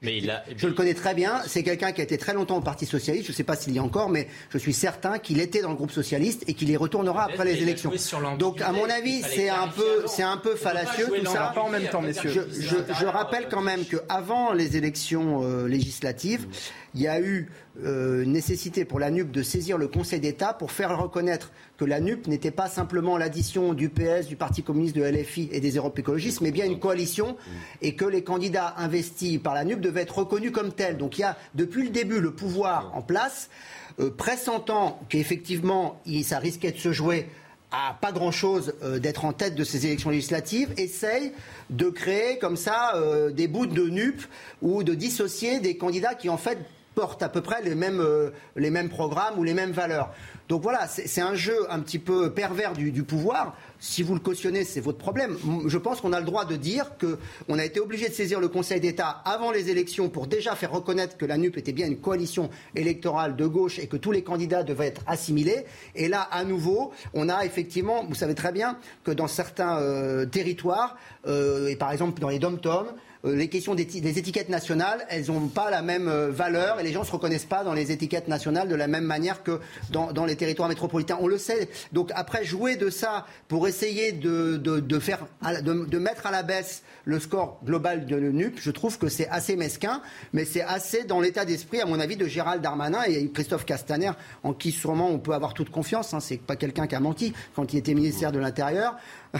[0.00, 0.20] Mais
[0.56, 1.42] je le connais très bien.
[1.46, 3.26] C'est quelqu'un qui a été très longtemps au Parti socialiste.
[3.26, 5.70] Je ne sais pas s'il y a encore, mais je suis certain qu'il était dans
[5.70, 7.92] le groupe socialiste et qu'il y retournera après les élections.
[8.38, 11.52] Donc, à mon avis, c'est un peu, c'est un peu fallacieux tout ça.
[11.54, 12.30] Pas en même temps, messieurs.
[12.30, 16.46] Je, rappelle quand même qu'avant les élections euh, législatives,
[16.94, 17.48] il y a eu
[17.84, 22.00] euh, nécessité pour la NUP de saisir le Conseil d'État pour faire reconnaître que la
[22.00, 25.98] NUP n'était pas simplement l'addition du PS, du Parti communiste, de LFI et des Européistes
[25.98, 27.36] écologistes, mais bien une coalition
[27.82, 30.96] et que les candidats investis par la NUP devaient être reconnus comme tels.
[30.96, 33.48] Donc il y a depuis le début le pouvoir en place,
[34.00, 37.26] euh, pressentant qu'effectivement ça risquait de se jouer
[37.70, 41.32] à pas grand-chose euh, d'être en tête de ces élections législatives, essaye
[41.70, 42.94] de créer comme ça
[43.32, 44.22] des bouts de NUP
[44.62, 46.58] ou de dissocier des candidats qui en fait
[46.98, 50.12] portent à peu près les mêmes, euh, les mêmes programmes ou les mêmes valeurs.
[50.48, 53.54] Donc voilà, c'est un jeu un petit peu pervers du, pouvoir.
[53.78, 55.36] Si vous le cautionnez, c'est votre problème.
[55.68, 58.48] Je pense qu'on a le droit de dire qu'on a été obligé de saisir le
[58.48, 62.00] Conseil d'État avant les élections pour déjà faire reconnaître que la NUP était bien une
[62.00, 65.66] coalition électorale de gauche et que tous les candidats devaient être assimilés.
[65.94, 70.26] Et là, à nouveau, on a effectivement, vous savez très bien que dans certains euh,
[70.26, 70.96] territoires,
[71.28, 72.88] euh, et par exemple dans les dom-toms,
[73.24, 77.00] les questions des, étiquettes nationales, elles n'ont pas la même euh, valeur et les gens
[77.00, 80.36] ne se reconnaissent pas dans les étiquettes nationales de la même manière que dans, les
[80.36, 81.18] territoires métropolitains.
[81.20, 81.68] On le sait.
[81.92, 84.60] Donc après, jouer de ça pour essayer de,
[85.00, 85.26] faire,
[85.62, 89.56] de, mettre à la baisse le score global de NUP, je trouve que c'est assez
[89.56, 90.02] mesquin,
[90.32, 94.12] mais c'est assez dans l'état d'esprit, à mon avis, de Gérald Darmanin et Christophe Castaner,
[94.42, 96.14] en qui sûrement on peut avoir toute confiance.
[96.14, 96.20] Hein.
[96.20, 98.96] C'est pas quelqu'un qui a menti quand il était ministère de l'Intérieur.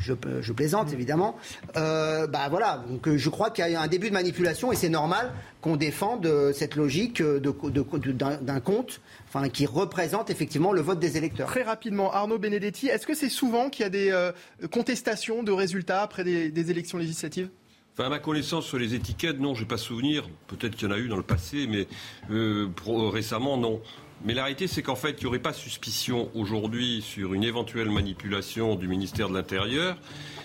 [0.00, 0.94] je, plaisante mm.
[0.94, 1.36] évidemment.
[1.76, 4.76] Euh, bah voilà, donc euh, je crois qu'il y a un début de manipulation et
[4.76, 10.98] c'est normal qu'on défende euh, cette logique d'un compte enfin, qui représente effectivement le vote
[10.98, 11.48] des électeurs.
[11.48, 14.30] Très rapidement, Arnaud Benedetti, est-ce que c'est souvent qu'il y a des
[14.70, 17.48] contestations de résultats après des, élections législatives?
[17.94, 20.28] Enfin, à ma connaissance sur les étiquettes, non, je n'ai pas souvenir.
[20.46, 21.86] Peut-être qu'il y en a eu dans le passé, mais
[22.30, 23.80] récemment, non.
[24.24, 27.90] Mais la réalité, c'est qu'en fait, il n'y aurait pas suspicion aujourd'hui sur une éventuelle
[27.90, 29.96] manipulation du ministère de l'Intérieur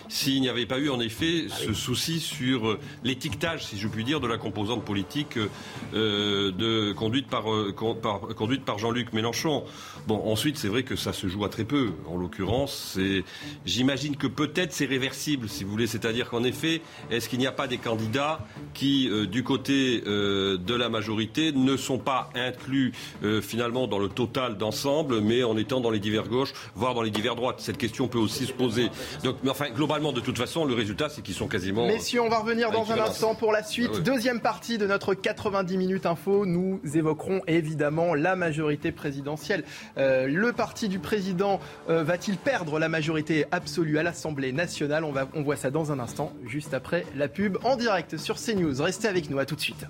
[0.08, 4.04] s'il n'y avait pas eu en effet ce souci sur euh, l'étiquetage, si je puis
[4.04, 5.38] dire, de la composante politique
[5.94, 9.64] euh, de, conduite par, euh, conduite par Jean-Luc Mélenchon.
[10.06, 11.92] Bon, ensuite, c'est vrai que ça se joue à très peu.
[12.06, 12.98] En l'occurrence,
[13.66, 15.86] j'imagine que peut-être c'est réversible, si vous voulez.
[15.86, 20.88] C'est-à-dire qu'en effet, est-ce qu'il n'y a pas des candidats qui, du côté de la
[20.88, 22.92] majorité, ne sont pas inclus
[23.42, 27.10] finalement dans le total d'ensemble, mais en étant dans les divers gauches, voire dans les
[27.10, 27.60] divers droites?
[27.60, 28.88] Cette question peut aussi se poser.
[29.24, 31.86] Donc, mais enfin, globalement, de toute façon, le résultat, c'est qu'ils sont quasiment.
[31.86, 33.90] Messieurs, on va revenir dans un instant pour la suite.
[33.92, 34.02] Ah ouais.
[34.02, 36.46] Deuxième partie de notre 90 minutes info.
[36.46, 39.64] Nous évoquerons évidemment la majorité présidentielle.
[39.96, 45.04] Euh, le parti du président euh, va-t-il perdre la majorité absolue à l'Assemblée nationale?
[45.04, 48.36] On, va, on voit ça dans un instant, juste après la pub en direct sur
[48.36, 48.80] CNews.
[48.82, 49.84] Restez avec nous, à tout de suite.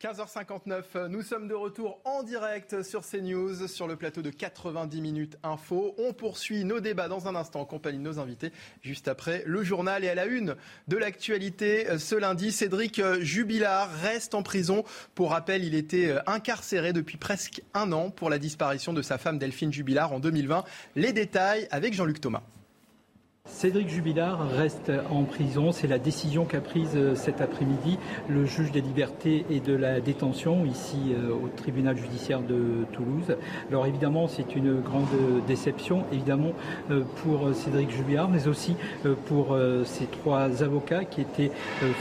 [0.00, 5.36] 15h59, nous sommes de retour en direct sur CNews, sur le plateau de 90 minutes
[5.42, 5.94] info.
[5.98, 9.62] On poursuit nos débats dans un instant en compagnie de nos invités, juste après le
[9.62, 10.56] journal et à la une
[10.88, 11.86] de l'actualité.
[11.90, 14.84] euh, Ce lundi, Cédric euh, Jubilard reste en prison.
[15.14, 19.18] Pour rappel, il était euh, incarcéré depuis presque un an pour la disparition de sa
[19.18, 20.64] femme Delphine Jubilard en 2020.
[20.96, 22.42] Les détails avec Jean-Luc Thomas.
[23.50, 25.72] Cédric Jubilard reste en prison.
[25.72, 30.00] C'est la décision qu'a prise euh, cet après-midi le juge des libertés et de la
[30.00, 33.36] détention ici euh, au tribunal judiciaire de Toulouse.
[33.68, 35.08] Alors évidemment, c'est une grande
[35.46, 36.52] déception, évidemment
[36.90, 38.76] euh, pour Cédric Jubilard, mais aussi
[39.26, 41.50] pour ses trois avocats qui étaient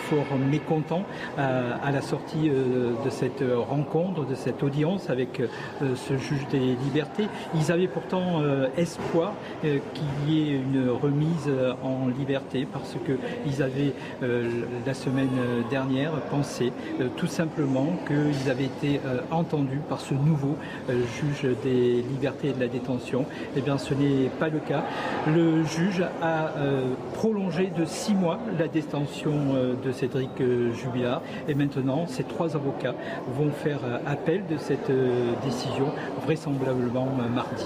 [0.09, 1.03] fort mécontents
[1.37, 5.41] à, la sortie de cette rencontre, de cette audience avec
[5.81, 7.27] ce juge des libertés.
[7.55, 8.41] Ils avaient pourtant
[8.77, 14.49] espoir qu'il y ait une remise euh, en liberté parce qu'ils avaient euh,
[14.85, 15.29] la semaine
[15.69, 20.55] dernière pensé euh, tout simplement qu'ils avaient été euh, entendus par ce nouveau
[20.89, 23.25] euh, juge des libertés et de la détention.
[23.55, 24.83] Eh bien, ce n'est pas le cas.
[25.27, 31.21] Le juge a euh, prolongé de six mois la détention euh, de Cédric euh, Jubilard
[31.47, 32.95] et maintenant, ces trois avocats
[33.27, 35.87] vont faire euh, appel de cette euh, décision,
[36.23, 37.65] vraisemblablement euh, mardi.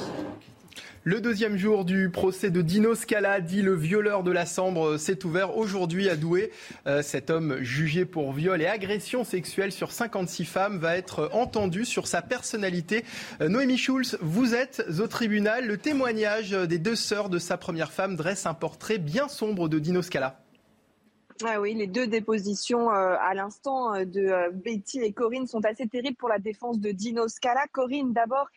[1.05, 5.25] Le deuxième jour du procès de Dino Scala, dit le violeur de la Sambre, s'est
[5.25, 6.49] ouvert aujourd'hui à Douai.
[6.87, 11.83] Euh, cet homme jugé pour viol et agression sexuelle sur 56 femmes va être entendu
[11.83, 13.03] sur sa personnalité.
[13.41, 15.67] Euh, Noémie Schulz, vous êtes au tribunal.
[15.67, 19.79] Le témoignage des deux sœurs de sa première femme dresse un portrait bien sombre de
[19.79, 20.39] Dino Scala.
[21.43, 26.15] Ah oui, les deux dépositions euh, à l'instant de Betty et Corinne sont assez terribles
[26.15, 27.65] pour la défense de Dino Scala.
[27.73, 28.47] Corinne, d'abord,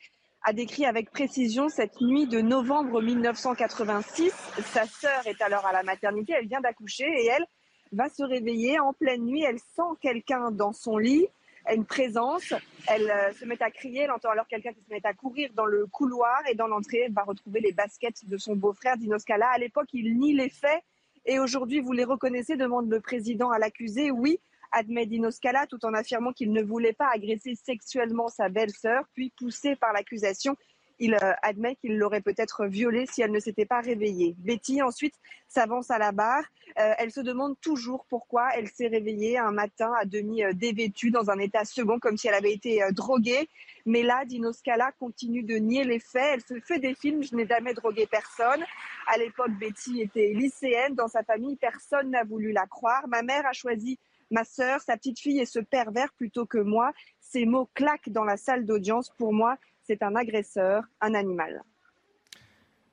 [0.46, 4.30] a décrit avec précision cette nuit de novembre 1986.
[4.62, 7.44] Sa sœur est alors à la maternité, elle vient d'accoucher et elle
[7.90, 9.42] va se réveiller en pleine nuit.
[9.42, 11.26] Elle sent quelqu'un dans son lit,
[11.74, 12.54] une présence.
[12.86, 15.50] Elle euh, se met à crier, elle entend alors quelqu'un qui se met à courir
[15.54, 19.18] dans le couloir et dans l'entrée, elle va retrouver les baskets de son beau-frère Dino
[19.18, 19.48] Scala.
[19.52, 20.80] À l'époque, il nie les faits
[21.24, 24.12] et aujourd'hui, vous les reconnaissez demande le président à l'accusé.
[24.12, 24.38] Oui,
[24.72, 29.32] admet Dino Scala, tout en affirmant qu'il ne voulait pas agresser sexuellement sa belle-sœur, puis
[29.36, 30.56] poussé par l'accusation.
[30.98, 34.34] Il euh, admet qu'il l'aurait peut-être violée si elle ne s'était pas réveillée.
[34.38, 35.14] Betty ensuite
[35.46, 36.44] s'avance à la barre.
[36.78, 41.10] Euh, elle se demande toujours pourquoi elle s'est réveillée un matin à demi euh, dévêtue
[41.10, 43.48] dans un état second, comme si elle avait été droguée.
[43.84, 46.40] Mais là, Dino Scala continue de nier les faits.
[46.50, 47.22] Elle se fait des films.
[47.22, 48.64] Je n'ai jamais drogué personne.
[49.06, 50.94] À l'époque, Betty était lycéenne.
[50.94, 53.06] Dans sa famille, personne n'a voulu la croire.
[53.06, 53.98] Ma mère a choisi
[54.30, 56.92] ma sœur, sa petite fille et ce pervers plutôt que moi.
[57.20, 59.10] Ces mots claquent dans la salle d'audience.
[59.18, 61.62] Pour moi, c'est un agresseur, un animal.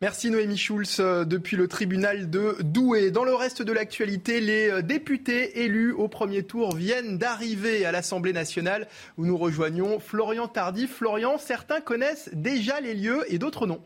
[0.04, 3.10] Merci Noémie Schulz euh, depuis le tribunal de Douai.
[3.10, 7.94] Dans le reste de l'actualité, les euh, députés élus au premier tour viennent d'arriver à
[7.94, 10.96] l'Assemblée nationale où nous rejoignons Florian Tardif.
[10.96, 13.82] Florian, certains connaissent déjà les lieux et d'autres non.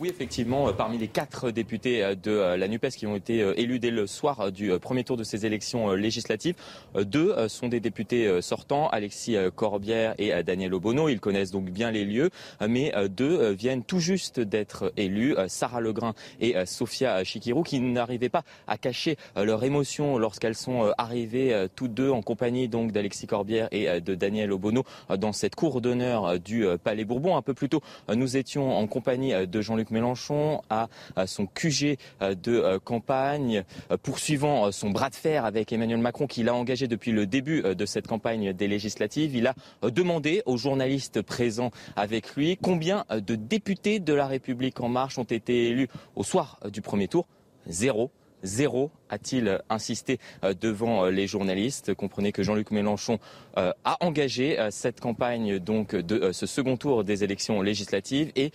[0.00, 3.38] Oui, effectivement, euh, parmi les quatre députés euh, de euh, la NUPES qui ont été
[3.60, 6.54] élus dès le soir du premier tour de ces élections législatives,
[6.94, 11.08] deux sont des députés sortants, Alexis Corbière et Daniel Obono.
[11.08, 12.30] Ils connaissent donc bien les lieux,
[12.66, 18.42] mais deux viennent tout juste d'être élus, Sarah Legrain et Sophia Chikirou, qui n'arrivaient pas
[18.66, 24.00] à cacher leur émotion lorsqu'elles sont arrivées toutes deux en compagnie donc d'Alexis Corbière et
[24.00, 24.84] de Daniel Obono
[25.16, 27.36] dans cette cour d'honneur du Palais Bourbon.
[27.36, 27.82] Un peu plus tôt,
[28.14, 30.88] nous étions en compagnie de Jean-Luc Mélenchon à,
[31.26, 36.26] son QG euh, de euh, campagne, euh, poursuivant son bras de fer avec Emmanuel Macron
[36.26, 39.34] qu'il a engagé depuis le début de cette campagne des législatives.
[39.34, 44.88] Il a demandé aux journalistes présents avec lui combien de députés de la République en
[44.88, 47.26] marche ont été élus au soir du premier tour.
[47.66, 48.10] Zéro.
[48.44, 50.20] Zéro, a-t-il insisté
[50.60, 51.92] devant les journalistes.
[51.94, 53.18] Comprenez que Jean-Luc Mélenchon
[53.56, 58.52] a engagé cette campagne donc de ce second tour des élections législatives et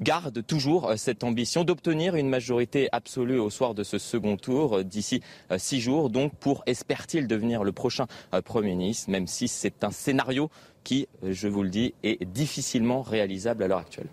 [0.00, 5.22] garde toujours cette ambition d'obtenir une majorité absolue au soir de ce second tour d'ici
[5.58, 8.06] six jours, donc pour espère-t-il devenir le prochain
[8.44, 10.50] Premier ministre, même si c'est un scénario
[10.84, 14.08] qui, je vous le dis, est difficilement réalisable à l'heure actuelle.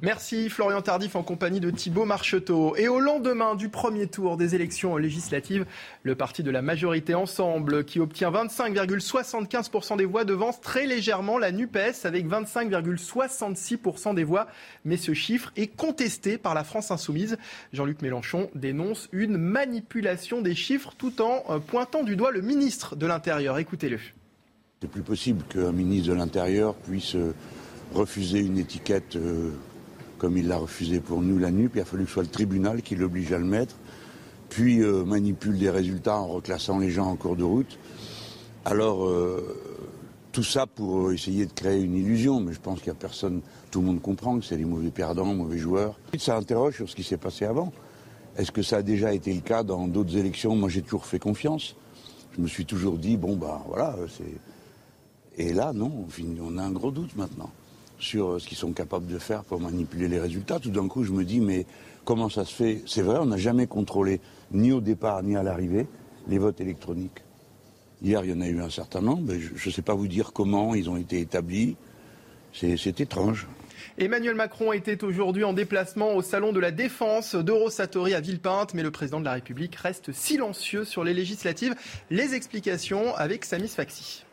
[0.00, 2.76] Merci Florian Tardif en compagnie de Thibault Marcheteau.
[2.76, 5.66] Et au lendemain du premier tour des élections législatives,
[6.04, 11.50] le parti de la majorité Ensemble, qui obtient 25,75% des voix, devance très légèrement la
[11.50, 14.46] NUPES avec 25,66% des voix.
[14.84, 17.36] Mais ce chiffre est contesté par la France Insoumise.
[17.72, 22.94] Jean-Luc Mélenchon dénonce une manipulation des chiffres tout en euh, pointant du doigt le ministre
[22.94, 23.58] de l'Intérieur.
[23.58, 23.98] Écoutez-le.
[24.80, 27.34] C'est plus possible qu'un ministre de l'Intérieur puisse euh,
[27.92, 29.50] refuser une étiquette euh,
[30.18, 32.22] comme il l'a refusé pour nous la nuit, puis il a fallu que ce soit
[32.24, 33.76] le tribunal qui l'oblige à le mettre,
[34.48, 37.78] puis euh, manipule des résultats en reclassant les gens en cours de route.
[38.64, 39.56] Alors, euh,
[40.32, 43.40] tout ça pour essayer de créer une illusion, mais je pense qu'il n'y a personne,
[43.70, 45.98] tout le monde comprend que c'est des mauvais perdants, mauvais joueurs.
[46.18, 47.72] Ça interroge sur ce qui s'est passé avant.
[48.36, 50.54] Est-ce que ça a déjà été le cas dans d'autres élections?
[50.54, 51.76] Moi, j'ai toujours fait confiance.
[52.36, 55.42] Je me suis toujours dit, bon, bah voilà, c'est.
[55.42, 56.06] Et là, non,
[56.42, 57.50] on a un gros doute maintenant
[57.98, 60.58] sur euh, ce qu'ils sont capables de faire pour manipuler les résultats.
[60.58, 61.66] Tout d'un coup, je me dis, mais
[62.04, 62.82] comment ça se fait?
[62.86, 64.20] C'est vrai, on n'a jamais contrôlé,
[64.52, 65.86] ni au départ, ni à l'arrivée,
[66.28, 67.22] les votes électroniques.
[68.02, 69.32] Hier, il y en a eu un certain nombre.
[69.34, 71.76] Je ne sais pas vous dire comment ils ont été établis.
[72.52, 73.48] C'est étrange.
[73.98, 78.82] Emmanuel Macron était aujourd'hui en déplacement au salon de la défense d'Eurosatori à Villepinte, mais
[78.82, 81.74] le président de la République reste silencieux sur les législatives.
[82.10, 84.24] Les explications avec Samis Faxi.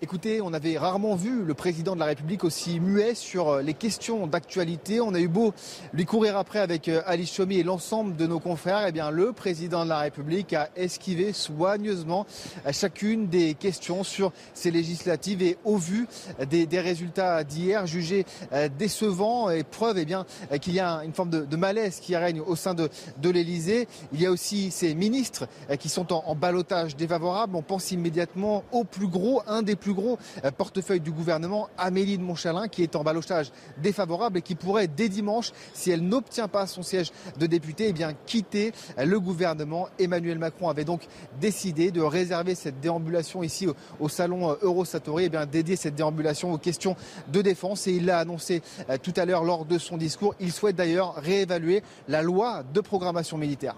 [0.00, 3.74] Écoutez, on avait rarement vu le président de la République aussi muet sur euh, les
[3.74, 5.00] questions d'actualité.
[5.00, 5.52] On a eu beau
[5.92, 8.84] lui courir après avec euh, Alice Chomy et l'ensemble de nos confrères.
[8.86, 12.26] Eh bien, le président de la République a esquivé soigneusement
[12.70, 16.06] chacune des questions sur ces législatives et au vu
[16.48, 20.26] des, résultats d'hier jugés euh, décevants et preuve eh bien
[20.60, 22.88] qu'il y a une forme de, malaise qui règne au sein de,
[23.20, 23.88] de l'Élysée.
[24.12, 25.48] Il y a aussi ces ministres
[25.80, 27.56] qui sont en, en balotage défavorable.
[27.56, 31.70] On pense immédiatement au plus gros, un des plus plus gros euh, portefeuille du gouvernement,
[31.78, 36.02] Amélie de Montchalin, qui est en balotage défavorable et qui pourrait, dès dimanche, si elle
[36.02, 38.72] n'obtient pas son siège de député, eh bien, quitter
[39.02, 39.88] le gouvernement.
[39.98, 41.06] Emmanuel Macron avait donc
[41.40, 43.66] décidé de réserver cette déambulation ici
[43.98, 46.94] au, salon euh, Eurosatori, eh bien, dédier cette déambulation aux questions
[47.32, 47.86] de défense.
[47.86, 50.34] Et il l'a annoncé euh, tout à l'heure lors de son discours.
[50.38, 53.74] Il souhaite d'ailleurs réévaluer la loi de programmation militaire.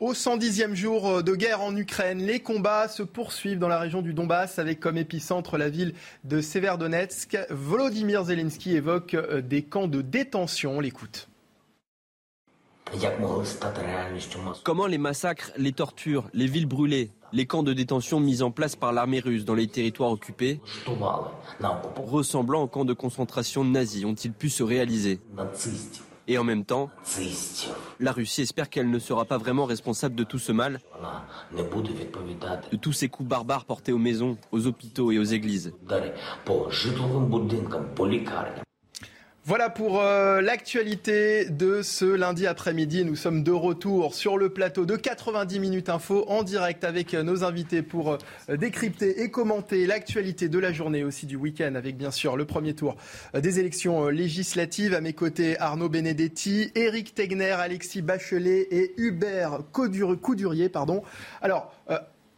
[0.00, 4.00] Au 110e jour euh, de guerre en Ukraine, les combats se poursuivent dans la région
[4.00, 7.36] du Donbass avec comme épicentre la ville de Severdonetsk.
[7.50, 10.76] Volodymyr Zelensky évoque euh, des camps de détention.
[10.76, 11.28] On l'écoute.
[14.62, 18.76] Comment les massacres, les tortures, les villes brûlées, les camps de détention mis en place
[18.76, 20.60] par l'armée russe dans les territoires occupés,
[21.96, 25.18] ressemblant aux camps de concentration nazis, ont-ils pu se réaliser?
[26.28, 26.90] Et en même temps,
[27.98, 30.78] la Russie espère qu'elle ne sera pas vraiment responsable de tout ce mal,
[31.56, 35.72] de tous ces coups barbares portés aux maisons, aux hôpitaux et aux églises.
[39.48, 43.06] Voilà pour euh, l'actualité de ce lundi après-midi.
[43.06, 47.22] Nous sommes de retour sur le plateau de 90 minutes info en direct avec euh,
[47.22, 48.18] nos invités pour
[48.50, 52.44] euh, décrypter et commenter l'actualité de la journée aussi du week-end avec bien sûr le
[52.44, 52.96] premier tour
[53.32, 54.92] des élections législatives.
[54.92, 60.68] À mes côtés, Arnaud Benedetti, Éric Tegner, Alexis Bachelet et Hubert Coudurier.
[60.68, 61.02] Pardon.
[61.40, 61.72] Alors,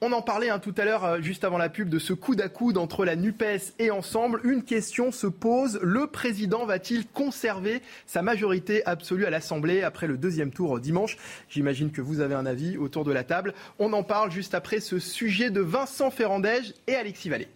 [0.00, 2.40] on en parlait hein, tout à l'heure, euh, juste avant la pub, de ce coude
[2.40, 4.40] à coude entre la NUPES et Ensemble.
[4.44, 5.78] Une question se pose.
[5.82, 11.16] Le président va-t-il conserver sa majorité absolue à l'Assemblée après le deuxième tour euh, dimanche?
[11.48, 13.54] J'imagine que vous avez un avis autour de la table.
[13.78, 17.48] On en parle juste après ce sujet de Vincent Ferrandège et Alexis Vallée.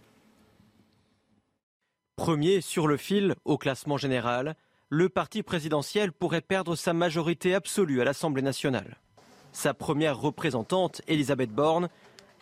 [2.16, 4.54] Premier sur le fil au classement général,
[4.88, 8.98] le parti présidentiel pourrait perdre sa majorité absolue à l'Assemblée nationale.
[9.54, 11.88] Sa première représentante, Elisabeth Borne,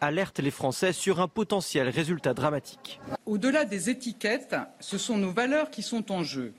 [0.03, 3.01] alerte les Français sur un potentiel résultat dramatique.
[3.25, 6.53] Au-delà des étiquettes, ce sont nos valeurs qui sont en jeu.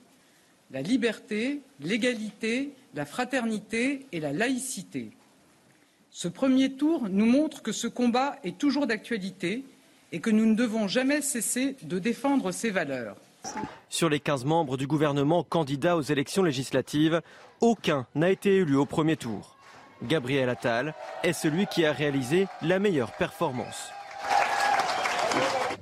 [0.72, 5.12] La liberté, l'égalité, la fraternité et la laïcité.
[6.10, 9.66] Ce premier tour nous montre que ce combat est toujours d'actualité
[10.12, 13.18] et que nous ne devons jamais cesser de défendre ces valeurs.
[13.90, 17.22] Sur les 15 membres du gouvernement candidats aux élections législatives,
[17.60, 19.53] aucun n'a été élu au premier tour.
[20.04, 23.90] Gabriel Attal est celui qui a réalisé la meilleure performance.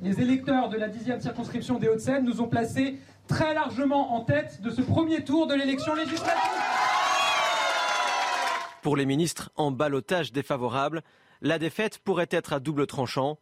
[0.02, 4.62] Les électeurs de la 10e circonscription des Hauts-de-Seine nous ont placés très largement en tête
[4.62, 6.42] de ce premier tour de l'élection législative.
[8.82, 11.04] Pour les ministres en balotage défavorable,
[11.42, 13.38] la défaite pourrait être à double tranchant.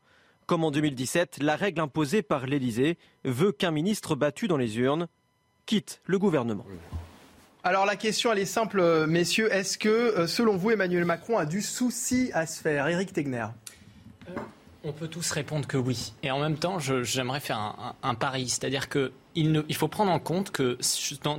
[0.48, 5.08] Comme en 2017, la règle imposée par l'Élysée veut qu'un ministre battu dans les urnes
[5.66, 6.66] quitte le gouvernement.
[7.64, 9.54] Alors la question, elle est simple, euh, messieurs.
[9.54, 12.88] Est-ce que, euh, selon vous, Emmanuel Macron a du souci à se faire?
[12.88, 13.48] Éric Tegner
[14.84, 16.14] on peut tous répondre que oui.
[16.24, 18.48] Et en même temps, j'aimerais faire un, pari.
[18.48, 20.78] C'est-à-dire qu'il il faut prendre en compte que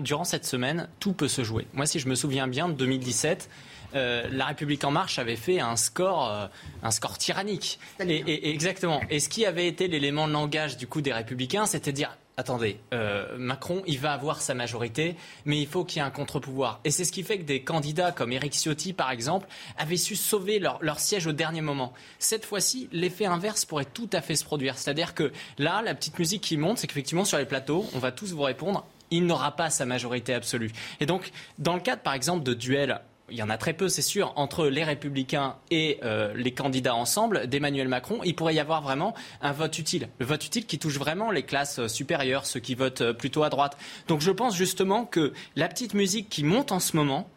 [0.00, 1.66] durant cette semaine, tout peut se jouer.
[1.72, 3.48] Moi, si je me souviens bien de 2017,
[3.94, 6.46] euh, la République en marche avait fait un score, euh,
[6.82, 7.80] un score tyrannique.
[8.00, 9.00] Et, exactement.
[9.10, 12.16] Et ce qui avait été l'élément de langage du coup des Républicains, c'était de dire
[12.40, 15.14] attendez, euh, Macron, il va avoir sa majorité,
[15.44, 16.80] mais il faut qu'il y ait un contre-pouvoir.
[16.84, 19.46] Et c'est ce qui fait que des candidats comme Éric Ciotti, par exemple,
[19.78, 21.92] avaient su sauver leur, leur siège au dernier moment.
[22.18, 24.78] Cette fois-ci, l'effet inverse pourrait tout à fait se produire.
[24.78, 28.10] C'est-à-dire que là, la petite musique qui monte, c'est qu'effectivement, sur les plateaux, on va
[28.10, 30.70] tous vous répondre il n'aura pas sa majorité absolue.
[31.00, 33.00] Et donc, dans le cadre, par exemple, de duels
[33.30, 36.94] il y en a très peu, c'est sûr, entre les républicains et euh, les candidats
[36.94, 40.08] ensemble d'Emmanuel Macron, il pourrait y avoir vraiment un vote utile.
[40.18, 43.42] Le vote utile qui touche vraiment les classes euh, supérieures, ceux qui votent euh, plutôt
[43.42, 43.76] à droite.
[44.08, 47.28] Donc je pense justement que la petite musique qui monte en ce moment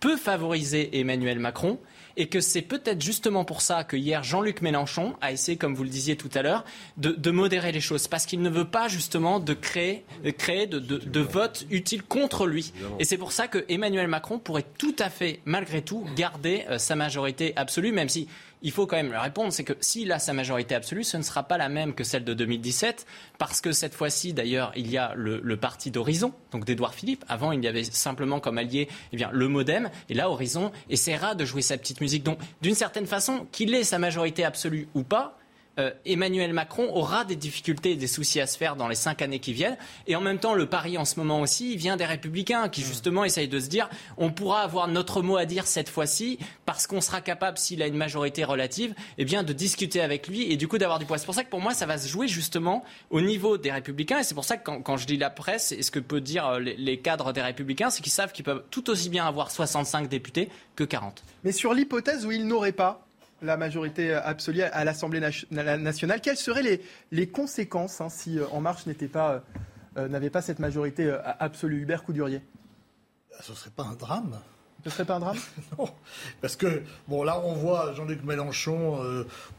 [0.00, 1.78] peut favoriser Emmanuel Macron
[2.16, 5.84] et que c'est peut-être justement pour ça que hier Jean-Luc Mélenchon a essayé, comme vous
[5.84, 6.64] le disiez tout à l'heure,
[6.96, 10.78] de, modérer les choses, parce qu'il ne veut pas justement de créer, de, créer de,
[10.78, 12.72] de, votes utiles contre lui.
[12.98, 16.78] Et c'est pour ça que Emmanuel Macron pourrait tout à fait, malgré tout, garder euh,
[16.78, 18.28] sa majorité absolue, même si
[18.64, 21.22] il faut quand même le répondre, c'est que s'il a sa majorité absolue, ce ne
[21.22, 23.06] sera pas la même que celle de 2017,
[23.38, 27.26] parce que cette fois-ci, d'ailleurs, il y a le, parti d'Horizon, donc d'Edouard Philippe.
[27.28, 31.34] Avant, il y avait simplement comme allié eh bien, le Modem, et là, Horizon essaiera
[31.34, 32.22] de jouer sa petite musique.
[32.22, 35.38] Donc, d'une certaine façon, qu'il ait sa majorité absolue ou pas,
[35.78, 39.22] euh, Emmanuel Macron aura des difficultés et des soucis à se faire dans les cinq
[39.22, 39.76] années qui viennent.
[40.06, 42.84] Et en même temps, le pari en ce moment aussi vient des Républicains qui mmh.
[42.84, 46.86] justement essayent de se dire on pourra avoir notre mot à dire cette fois-ci parce
[46.86, 50.56] qu'on sera capable, s'il a une majorité relative, eh bien, de discuter avec lui et
[50.56, 51.18] du coup d'avoir du poids.
[51.18, 54.20] C'est pour ça que pour moi, ça va se jouer justement au niveau des Républicains.
[54.20, 56.46] Et c'est pour ça que quand, je dis la presse, et ce que peuvent dire
[56.46, 59.50] euh, les, les cadres des Républicains, c'est qu'ils savent qu'ils peuvent tout aussi bien avoir
[59.50, 61.22] 65 députés que 40.
[61.44, 63.03] Mais sur l'hypothèse où ils n'auraient pas
[63.44, 65.20] la majorité absolue à l'Assemblée
[65.50, 66.20] nationale.
[66.20, 66.80] Quelles seraient
[67.10, 69.40] les, conséquences hein, si euh, En Marche n'était pas, euh,
[69.98, 72.42] euh, n'avait pas cette majorité absolue Hubert Coudurier
[73.40, 74.40] Ce ne serait pas un drame.
[74.84, 75.38] Ce serait pas un drame?
[75.78, 75.88] Non,
[76.42, 78.98] parce que bon là on voit Jean-Luc Mélenchon,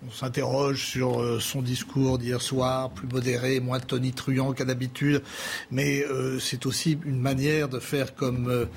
[0.06, 5.24] on s'interroge sur son discours d'hier soir, plus modéré, moins tonitruant qu'à d'habitude,
[5.72, 6.06] mais
[6.40, 8.68] c'est aussi une manière de faire comme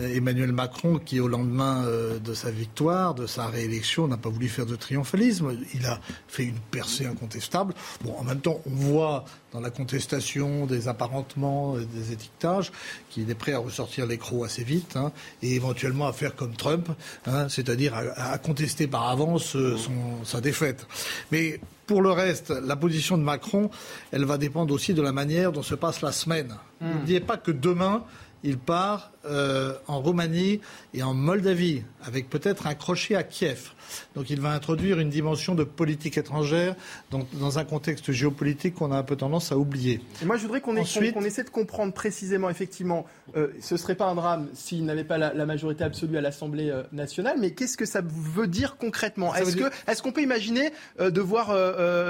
[0.00, 4.48] Emmanuel Macron, qui au lendemain euh, de sa victoire, de sa réélection, n'a pas voulu
[4.48, 5.56] faire de triomphalisme.
[5.74, 7.74] Il a fait une percée incontestable.
[8.02, 12.72] Bon, en même temps, on voit dans la contestation des apparentements, et des étiquetages,
[13.10, 15.12] qu'il est prêt à ressortir l'écrou assez vite hein,
[15.42, 16.88] et éventuellement à faire comme Trump,
[17.26, 19.76] hein, c'est-à-dire à, contester par avance euh,
[20.24, 20.86] sa défaite.
[21.30, 23.70] Mais pour le reste, la position de Macron,
[24.10, 26.56] elle va dépendre aussi de la manière dont se passe la semaine.
[26.80, 26.88] Hmm.
[26.90, 28.04] N'oubliez pas que demain,
[28.42, 30.60] il part euh, en Roumanie
[30.94, 33.70] et en Moldavie, avec peut-être un crochet à Kiev.
[34.14, 36.74] Donc il va introduire une dimension de politique étrangère
[37.10, 40.00] dans, un contexte géopolitique qu'on a un peu tendance à oublier.
[40.22, 43.04] Et moi, je voudrais qu'on essaie de comprendre précisément, effectivement,
[43.36, 46.70] euh, ce ne serait pas un drame s'il n'avait pas la, majorité absolue à l'Assemblée
[46.70, 49.34] euh, nationale, mais qu'est-ce que ça veut dire concrètement?
[49.34, 51.54] Est-ce qu'on peut imaginer de voir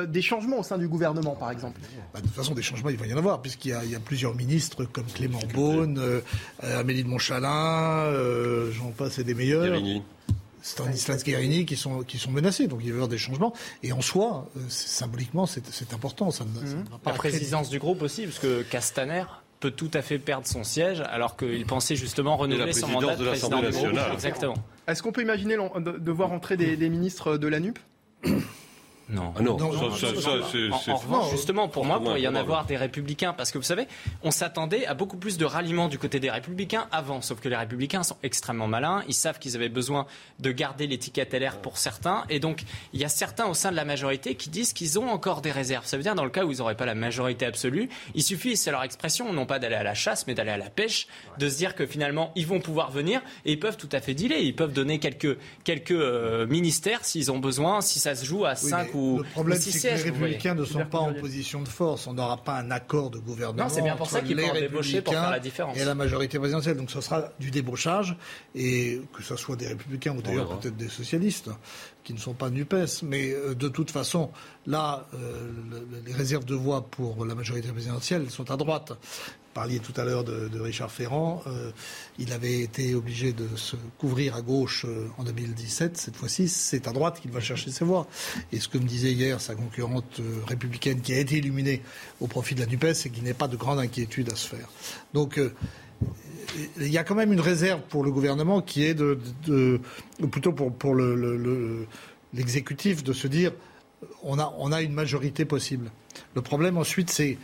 [0.07, 1.81] des changements au sein du gouvernement, par exemple?
[2.13, 4.35] Bah, De toute façon, des changements, il va y en avoir, puisqu'il y, a plusieurs
[4.35, 6.01] ministres comme Clément Beaune,
[6.63, 9.65] Amélie de Montchalin, euh, j'en passe et des meilleurs.
[9.65, 10.03] Guérini.
[10.63, 12.69] Stanislas Guérini qui sont, qui sont menacés.
[12.69, 13.53] Donc il va y avoir des changements.
[13.83, 16.31] Et en soi, euh, symboliquement, c'est important.
[16.31, 16.85] Ça mhm.
[17.05, 19.25] La présidence du groupe aussi, parce que Castaner
[19.61, 23.25] peut tout à fait perdre son siège alors qu'il pensait justement renouveler son mandat de,
[23.25, 23.99] président du groupe.
[24.13, 24.57] Exactement.
[24.89, 27.79] Est-ce qu'on peut imaginer de voir entrer des, des ministres de la NUP
[29.13, 29.35] non.
[29.37, 33.59] Ah non, en, revanche, justement, pour moi, pour y en avoir des républicains, parce que
[33.59, 33.87] vous savez,
[34.23, 37.57] on s'attendait à beaucoup plus de ralliement du côté des républicains avant, sauf que les
[37.57, 40.07] républicains sont extrêmement malins, ils savent qu'ils avaient besoin
[40.41, 42.63] de garder l'étiquette LR pour certains, et donc
[42.95, 45.53] il y a certains au sein de la majorité qui disent qu'ils ont encore des
[45.53, 45.85] réserves.
[45.85, 48.57] Ça veut dire, dans le cas où ils n'auraient pas la majorité absolue, il suffit,
[48.57, 51.07] c'est leur expression, non pas d'aller à la chasse, mais d'aller à la pêche,
[51.39, 54.15] de se dire que finalement, ils vont pouvoir venir, et ils peuvent tout à fait
[54.15, 58.47] dealer, ils peuvent donner quelques, quelques euh, ministères s'ils ont besoin, si ça se joue
[58.47, 61.69] à 5 ou le problème, c'est que les Républicains ne sont pas en position de
[61.69, 62.07] force.
[62.07, 63.69] On n'aura pas un accord de gouvernement.
[63.69, 65.77] c'est bien pour ça qu'ils vont débaucher pour faire la différence.
[65.77, 66.77] Et la majorité présidentielle.
[66.77, 68.17] Donc ce sera du débauchage,
[68.55, 71.51] et que ce soit des Républicains ou d'ailleurs peut-être des socialistes
[72.05, 73.03] qui ne sont pas NUPES.
[73.05, 74.31] Mais euh, de toute façon,
[74.67, 75.51] là, euh,
[76.05, 78.93] les réserves de voix pour la majorité présidentielle sont à droite
[79.53, 81.43] parliez tout à l'heure de, Richard Ferrand.
[81.47, 81.71] Euh,
[82.19, 85.97] il avait été obligé de se couvrir à gauche euh, en 2017.
[85.97, 88.07] Cette fois-ci, c'est à droite qu'il va chercher ses voix.
[88.53, 91.83] Et ce que me disait hier sa concurrente euh, républicaine qui a été illuminée
[92.21, 94.49] au profit de la NUPES, c'est qu'il n'y ait pas de grande inquiétude à se
[94.49, 94.69] faire.
[95.15, 95.41] Donc,
[96.79, 99.19] il y a quand même une réserve pour le gouvernement qui est de,
[100.31, 100.95] plutôt pour,
[102.33, 103.53] l'exécutif le, de se dire
[104.23, 105.91] on a, on a une majorité possible.
[106.35, 107.39] Le problème ensuite, c'est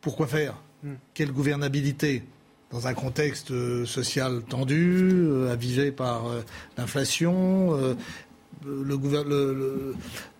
[0.00, 0.54] pourquoi faire?
[1.14, 2.22] Quelle gouvernabilité
[2.70, 6.42] dans un contexte euh, social tendu, euh, avivé par euh,
[6.76, 7.96] l'inflation,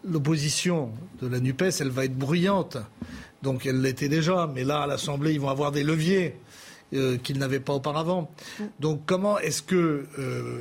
[0.05, 2.77] l'opposition de la NUPES, elle va être bruyante.
[3.43, 6.35] Donc elle l'était déjà, mais là, à l'Assemblée, ils vont avoir des leviers
[6.91, 8.31] qu'ils n'avaient pas auparavant.
[8.81, 10.07] Donc comment est-ce que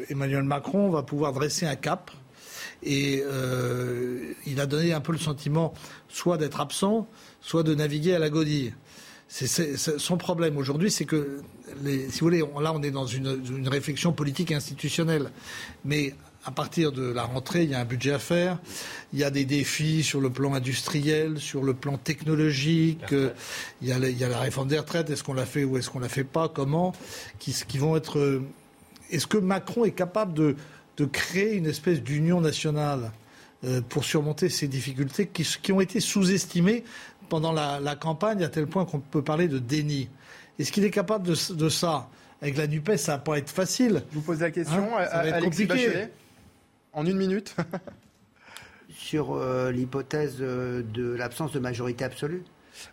[0.10, 2.12] Emmanuel Macron va pouvoir dresser un cap
[2.84, 3.24] Et
[4.46, 5.74] il a donné un peu le sentiment
[6.10, 7.08] soit d'être absent,
[7.42, 8.74] soit de naviguer à la godille?
[9.30, 11.42] C'est, son problème aujourd'hui, c'est que,
[11.84, 15.32] les, si vous voulez, là on est dans une, une, réflexion politique et institutionnelle.
[15.84, 16.14] Mais
[16.46, 18.58] à partir de la rentrée, il y a un budget à faire,
[19.12, 23.92] il y a des défis sur le plan industriel, sur le plan technologique, il y,
[23.92, 26.00] a, il y, a, la réforme des retraites, est-ce qu'on l'a fait ou est-ce qu'on
[26.00, 26.94] l'a fait pas, comment,
[27.38, 28.42] qui, qui vont être...
[29.12, 30.56] Est-ce que Macron est capable de,
[30.96, 33.12] de créer une espèce d'union nationale
[33.64, 36.84] euh, pour surmonter ces difficultés qui, qui ont été sous-estimées
[37.30, 40.10] pendant la, campagne à tel point qu'on peut parler de déni.
[40.60, 42.10] Est-ce qu'il est capable de, ça?
[42.42, 44.04] Avec la NUPES, ça va pas être facile.
[44.12, 45.06] Je vous pose la question, hein?
[45.10, 46.08] ça va être compliqué.
[46.94, 47.56] en une minute.
[48.96, 52.44] Sur euh, l'hypothèse euh, de l'absence de majorité absolue?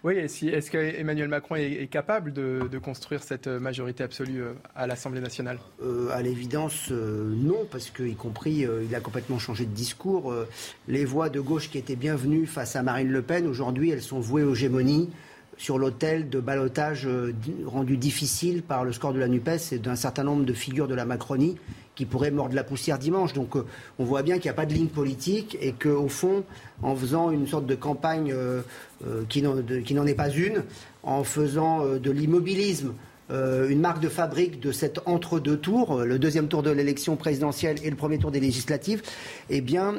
[0.03, 5.59] Oui, est-ce qu'Emmanuel Macron est, capable de, construire cette majorité absolue euh, à l'Assemblée nationale?
[6.13, 10.35] À l'évidence, non, parce qu'y compris, il a complètement changé de discours.
[10.89, 14.21] les voix de gauche qui étaient bienvenues face à Marine Le Pen, aujourd'hui, elles sont
[14.21, 15.11] vouées aux gémonies
[15.57, 17.09] sur l'autel de balotage
[17.67, 20.95] rendu difficile par le score de la NUPES et d'un certain nombre de figures de
[20.95, 21.57] la Macronie
[21.95, 23.33] qui pourrait mordre la poussière dimanche.
[23.33, 23.65] Donc euh,
[23.99, 26.45] on voit bien qu'il n'y a pas de ligne politique et qu'au fond,
[26.83, 28.63] en faisant une sorte de campagne euh,
[29.07, 30.65] euh, qui n'en est pas une,
[31.03, 32.95] en faisant de l'immobilisme
[33.31, 37.89] une marque de fabrique de cet entre-deux tours, le deuxième tour de l'élection présidentielle et
[37.89, 39.03] le premier tour des législatives,
[39.49, 39.95] eh bien,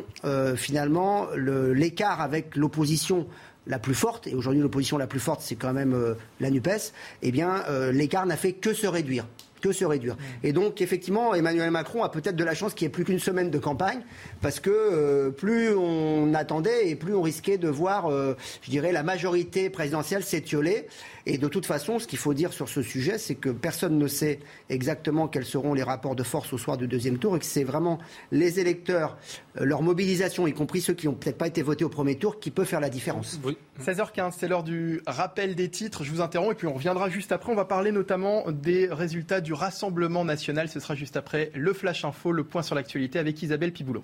[0.56, 3.26] finalement, l'écart avec l'opposition
[3.68, 6.94] la plus forte, et aujourd'hui l'opposition la plus forte, c'est quand même la NUPES,
[7.24, 9.26] eh bien, l'écart n'a fait que se réduire
[9.66, 10.16] que se réduire.
[10.44, 13.20] Et donc, effectivement, Emmanuel Macron a peut-être de la chance qu'il n'y ait plus qu'une
[13.20, 14.02] semaine de campagne,
[14.42, 18.92] parce que euh, plus on attendait et plus on risquait de voir, euh, je dirais,
[18.92, 20.88] la majorité présidentielle s'étioler.
[21.28, 24.08] Et de toute façon, ce qu'il faut dire sur ce sujet, c'est que personne ne
[24.08, 27.46] sait exactement quels seront les rapports de force au soir du deuxième tour et que
[27.46, 27.98] c'est vraiment
[28.32, 29.18] les électeurs,
[29.60, 32.40] euh, leur mobilisation, y compris ceux qui n'ont peut-être pas été votés au premier tour,
[32.40, 33.40] qui peut faire la différence.
[33.82, 36.04] 16h15, c'est l'heure du rappel des titres.
[36.04, 37.52] Je vous interromps et puis on reviendra juste après.
[37.52, 40.70] On va parler notamment des résultats du Rassemblement national.
[40.70, 44.04] Ce sera juste après le Flash Info, le point sur l'actualité avec Isabelle Piboulot.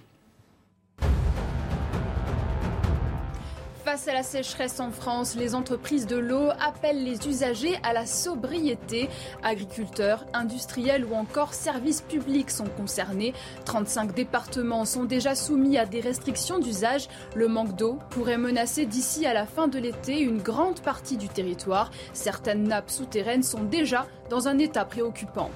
[3.92, 8.06] Face à la sécheresse en France, les entreprises de l'eau appellent les usagers à la
[8.06, 9.10] sobriété.
[9.44, 13.34] Agriculteurs, industriels ou encore services publics sont concernés.
[13.66, 17.10] 35 départements sont déjà soumis à des restrictions d'usage.
[17.36, 21.28] Le manque d'eau pourrait menacer d'ici à la fin de l'été une grande partie du
[21.28, 21.92] territoire.
[22.14, 25.52] Certaines nappes souterraines sont déjà dans un état préoccupant.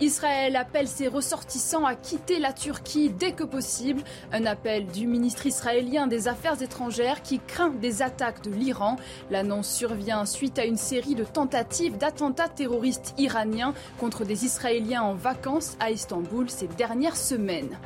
[0.00, 4.02] Israël appelle ses ressortissants à quitter la Turquie dès que possible.
[4.32, 8.96] Un appel du ministre israélien des Affaires étrangères qui craint des attaques de l'Iran.
[9.30, 15.14] L'annonce survient suite à une série de tentatives d'attentats terroristes iraniens contre des Israéliens en
[15.14, 17.78] vacances à Istanbul ces dernières semaines.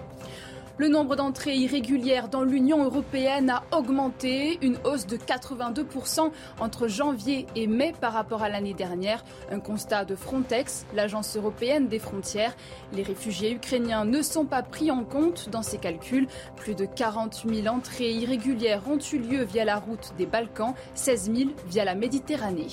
[0.76, 7.46] Le nombre d'entrées irrégulières dans l'Union européenne a augmenté, une hausse de 82% entre janvier
[7.54, 9.24] et mai par rapport à l'année dernière.
[9.52, 12.56] Un constat de Frontex, l'agence européenne des frontières.
[12.92, 16.26] Les réfugiés ukrainiens ne sont pas pris en compte dans ces calculs.
[16.56, 21.32] Plus de 40 000 entrées irrégulières ont eu lieu via la route des Balkans, 16
[21.36, 22.66] 000 via la Méditerranée.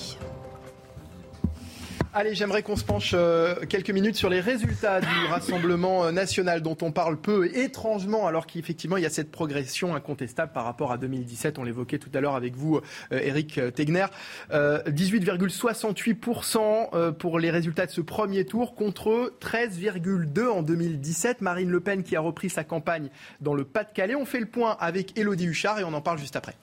[2.14, 6.62] Allez, j'aimerais qu'on se penche euh, quelques minutes sur les résultats du Rassemblement euh, national
[6.62, 10.92] dont on parle peu, étrangement, alors qu'effectivement il y a cette progression incontestable par rapport
[10.92, 11.58] à 2017.
[11.58, 12.82] On l'évoquait tout à l'heure avec vous,
[13.12, 14.08] Eric euh, Tegner.
[14.52, 21.40] 18,68% pour les résultats de ce premier tour contre 13,2% en 2017.
[21.40, 23.08] Marine Le Pen qui a repris sa campagne
[23.40, 24.16] dans le Pas-de-Calais.
[24.16, 26.58] On fait le point avec Elodie Huchard et on en parle juste après.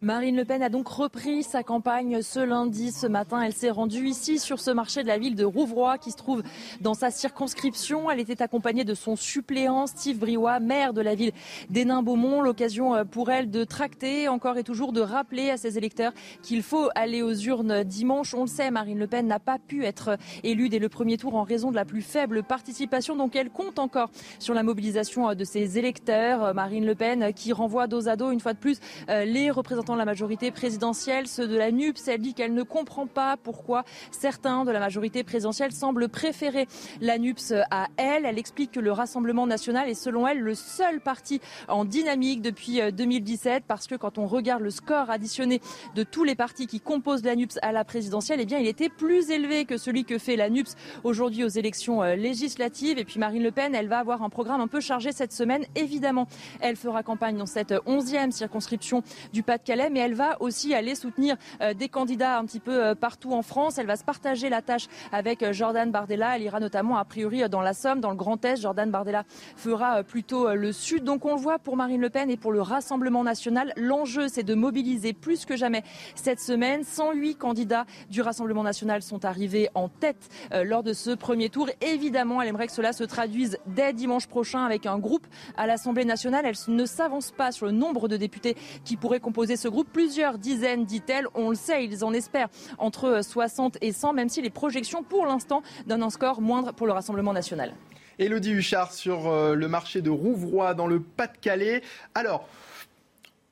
[0.00, 2.92] Marine Le Pen a donc repris sa campagne ce lundi.
[2.92, 6.12] Ce matin, elle s'est rendue ici sur ce marché de la ville de Rouvroy qui
[6.12, 6.44] se trouve
[6.80, 8.08] dans sa circonscription.
[8.08, 11.32] Elle était accompagnée de son suppléant Steve Briouat, maire de la ville
[11.70, 12.42] d'Hénin-Beaumont.
[12.42, 16.12] L'occasion euh, pour elle de tracter encore et toujours de rappeler à ses électeurs
[16.44, 18.34] qu'il faut aller aux urnes dimanche.
[18.34, 21.34] On le sait, Marine Le Pen n'a pas pu être élue dès le premier tour
[21.34, 23.16] en raison de la plus faible participation.
[23.16, 26.54] Donc elle compte encore sur la mobilisation euh, de ses électeurs.
[26.54, 28.78] Marine Le Pen qui renvoie dos à dos une fois de plus
[29.08, 32.08] euh, les représentants la majorité présidentielle, ceux de la NUPS.
[32.08, 36.66] Elle dit qu'elle ne comprend pas pourquoi certains de la majorité présidentielle semblent préférer
[37.00, 38.24] la NUPS à elle.
[38.24, 42.80] Elle explique que le Rassemblement national est selon elle le seul parti en dynamique depuis
[42.92, 45.60] 2017 euh, parce que quand on regarde le score additionné
[45.94, 48.88] de tous les partis qui composent la NUPS à la présidentielle, eh bien il était
[48.88, 50.74] plus élevé que celui que fait la NUPS
[51.04, 52.98] aujourd'hui aux élections euh, législatives.
[52.98, 55.64] Et puis Marine Le Pen, elle va avoir un programme un peu chargé cette semaine.
[55.74, 56.26] Évidemment,
[56.60, 61.36] elle fera campagne dans cette onzième circonscription du Pas-de-Calais, mais elle va aussi aller soutenir
[61.60, 63.78] euh, des candidats un petit peu partout en France.
[63.78, 66.36] Elle va se partager la tâche avec Jordan Bardella.
[66.36, 68.60] Elle ira notamment a priori dans la Somme, dans le Grand Est.
[68.60, 69.24] Jordan Bardella
[69.56, 71.04] fera plutôt le Sud.
[71.04, 73.72] Donc on le voit pour Marine Le Pen et pour le Rassemblement national.
[73.76, 75.82] L'enjeu, c'est de mobiliser plus que jamais
[76.14, 76.84] cette semaine.
[76.84, 81.68] 108 candidats du Rassemblement national sont arrivés en tête euh, lors de ce premier tour.
[81.80, 85.26] Évidemment, elle aimerait que cela se traduise dès dimanche prochain avec un groupe
[85.56, 86.44] à l'Assemblée nationale.
[86.46, 89.88] Elle ne s'avance pas sur le nombre de députés qui pourraient composer ce groupe.
[89.92, 91.26] Plusieurs dizaines, dit-elle.
[91.34, 92.48] On le sait, ils en espèrent
[92.78, 96.86] entre 60 et 100, même si les projections, pour l'instant, donnent un score moindre pour
[96.86, 97.74] le Rassemblement national.
[98.18, 101.82] Elodie Huchard sur euh, le marché de Rouvroy dans le Pas-de-Calais.
[102.14, 102.48] Alors,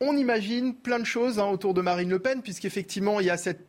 [0.01, 3.37] on imagine plein de choses hein, autour de Marine Le Pen, puisqu'effectivement, il y a
[3.37, 3.65] cette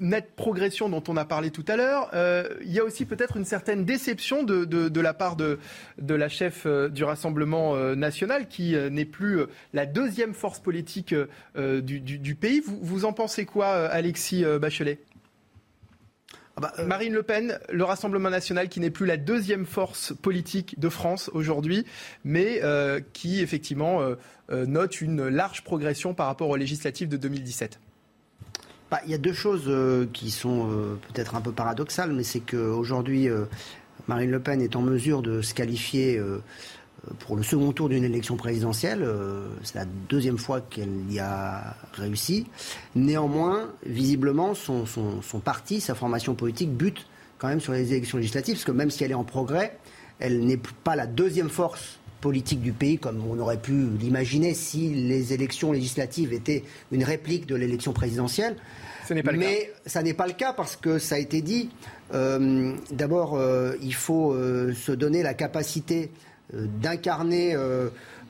[0.00, 2.10] nette progression dont on a parlé tout à l'heure.
[2.14, 5.58] Euh, il y a aussi peut-être une certaine déception de, la part de,
[5.98, 9.40] la chef euh, du Rassemblement national, qui n'est plus
[9.72, 11.14] la deuxième force politique
[11.54, 12.60] du, pays.
[12.60, 14.98] Vous, vous, en pensez quoi, Alexis Bachelet?
[16.56, 20.12] Ah bah, euh, Marine Le Pen, le Rassemblement national qui n'est plus la deuxième force
[20.22, 21.84] politique de France aujourd'hui,
[22.24, 27.80] mais euh, qui effectivement euh, note une large progression par rapport aux législatives de 2017.
[28.94, 29.68] Bah, il y a deux choses
[30.12, 30.68] qui sont
[31.08, 33.28] peut-être un peu paradoxales, mais c'est qu'aujourd'hui,
[34.06, 36.22] Marine Le Pen est en mesure de se qualifier
[37.20, 39.02] pour le second tour d'une élection présidentielle.
[39.02, 42.46] Euh, c'est la deuxième fois qu'elle y a réussi.
[42.94, 44.84] Néanmoins, visiblement, son,
[45.44, 47.06] parti, sa formation politique bute
[47.38, 49.76] quand même sur les élections législatives, parce que même si elle est en progrès,
[50.18, 54.88] elle n'est pas la deuxième force politique du pays, comme on aurait pu l'imaginer si
[54.88, 58.56] les élections législatives étaient une réplique de l'élection présidentielle.
[59.06, 61.42] Ce n'est pas le Mais ça n'est pas le cas parce que ça a été
[61.42, 61.68] dit.
[62.14, 64.34] Euh, d'abord, euh, il faut
[64.74, 66.10] se donner la capacité
[66.52, 67.88] euh, d'incarner euh,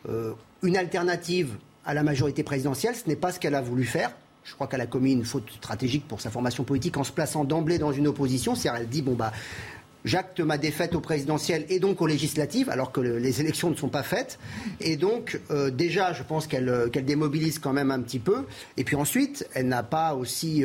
[0.09, 0.33] euh,
[0.63, 2.95] une alternative à la majorité présidentielle.
[2.95, 4.13] Ce n'est pas ce qu'elle a voulu faire.
[4.45, 7.45] Je crois qu'elle a commis une faute stratégique pour sa formation politique en se plaçant
[7.45, 8.55] d'emblée dans une opposition.
[8.55, 9.33] C'est-à-dire, elle dit bon bah
[10.05, 13.89] j'acte ma défaite au présidentiel et donc aux législatives, alors que les élections ne sont
[13.89, 14.39] pas faites.
[14.81, 15.41] Et donc,
[15.73, 18.45] déjà, je pense qu'elle démobilise quand même un petit peu.
[18.77, 20.63] Et puis ensuite, elle n'a pas aussi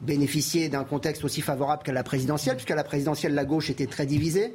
[0.00, 4.06] bénéficié d'un contexte aussi favorable qu'à la présidentielle, puisqu'à la présidentielle, la gauche était très
[4.06, 4.54] divisée.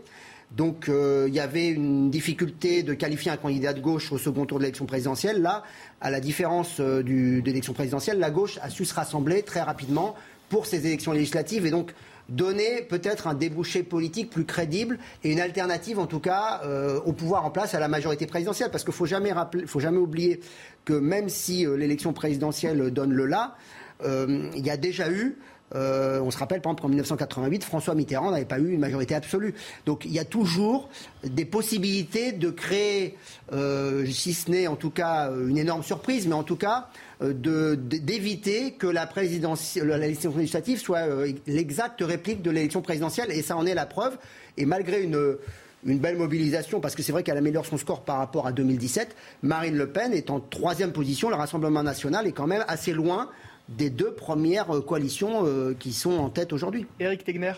[0.52, 4.46] Donc euh, il y avait une difficulté de qualifier un candidat de gauche au second
[4.46, 5.42] tour de l'élection présidentielle.
[5.42, 5.64] Là,
[6.02, 10.14] à la différence euh, de l'élection présidentielle, la gauche a su se rassembler très rapidement
[10.50, 11.94] pour ces élections législatives et donc
[12.32, 17.14] donner peut-être un débouché politique plus crédible et une alternative en tout cas euh, au
[17.14, 18.72] pouvoir en place à la majorité présidentielle.
[18.72, 19.34] Parce qu'il ne faut jamais,
[19.66, 20.40] faut jamais oublier
[20.86, 23.56] que même si l'élection présidentielle donne le là,
[24.04, 25.38] il y a déjà eu
[25.76, 29.16] euh, on se rappelle, par exemple, qu'en 1988, François Mitterrand n'avait pas eu une majorité
[29.16, 29.54] absolue.
[29.86, 30.90] Donc il y a toujours
[31.24, 33.18] des possibilités de créer,
[33.54, 36.88] euh, si ce n'est en tout cas une énorme surprise, mais en tout cas
[37.22, 41.02] euh, d'éviter que la l'élection législative soit
[41.48, 43.32] l'exacte réplique de l'élection présidentielle.
[43.32, 44.18] Et ça en est la preuve.
[44.58, 45.38] Et malgré une
[45.84, 49.16] une belle mobilisation, parce que c'est vrai qu'elle améliore son score par rapport à 2017.
[49.42, 51.30] Marine Le Pen est en troisième position.
[51.30, 53.30] Le Rassemblement national est quand même assez loin
[53.70, 56.86] des deux premières euh, coalitions euh, qui sont en tête aujourd'hui.
[57.00, 57.54] Éric Tegner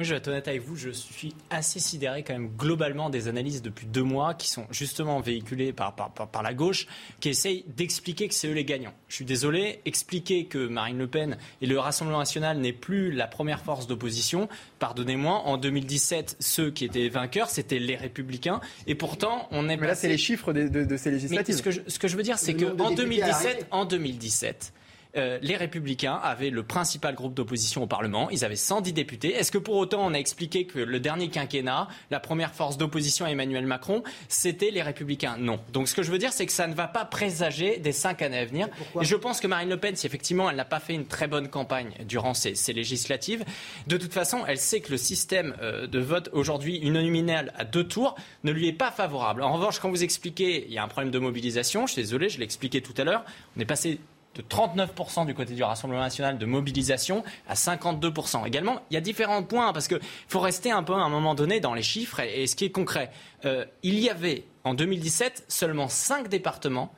[0.00, 3.28] moi, je vais être honnête avec vous, je suis assez sidéré quand même globalement des
[3.28, 6.86] analyses depuis deux mois qui sont justement véhiculées par, par, la gauche,
[7.20, 8.94] qui essayent d'expliquer que c'est eux les gagnants.
[9.08, 13.26] Je suis désolé, expliquer que Marine Le Pen et le Rassemblement national n'est plus la
[13.26, 14.48] première force d'opposition,
[14.78, 19.76] pardonnez-moi, en 2017, ceux qui étaient vainqueurs, c'était les Républicains, et pourtant, on est...
[19.76, 21.56] Mais là, c'est les chiffres de, ces législatives.
[21.56, 24.72] ce, que je, ce que je veux dire, c'est qu'en 2017, en 2017,
[25.16, 28.30] euh, les Républicains avaient le principal groupe d'opposition au Parlement.
[28.30, 29.34] Ils avaient 110 députés.
[29.34, 33.24] Est-ce que pour autant on a expliqué que le dernier quinquennat, la première force d'opposition
[33.24, 35.36] à Emmanuel Macron, c'était les Républicains?
[35.38, 35.60] Non.
[35.72, 38.22] Donc ce que je veux dire, c'est que ça ne va pas présager des cinq
[38.22, 38.68] années à venir.
[39.00, 41.26] Et je pense que Marine Le Pen, si effectivement elle n'a pas fait une très
[41.26, 43.44] bonne campagne durant ces, législatives,
[43.88, 47.84] de toute façon, elle sait que le système euh, de vote aujourd'hui uninominal à deux
[47.84, 49.42] tours ne lui est pas favorable.
[49.42, 51.86] En revanche, quand vous expliquez, il y a un problème de mobilisation.
[51.86, 53.24] Je suis désolé, je l'ai expliqué tout à l'heure.
[53.56, 53.98] On est passé
[54.34, 58.46] de 39% du côté du Rassemblement national de mobilisation à 52%.
[58.46, 61.34] Également, il y a différents points parce qu'il faut rester un peu à un moment
[61.34, 63.10] donné dans les chiffres et, ce qui est concret.
[63.44, 66.92] Euh, il y avait en 2017 seulement 5 départements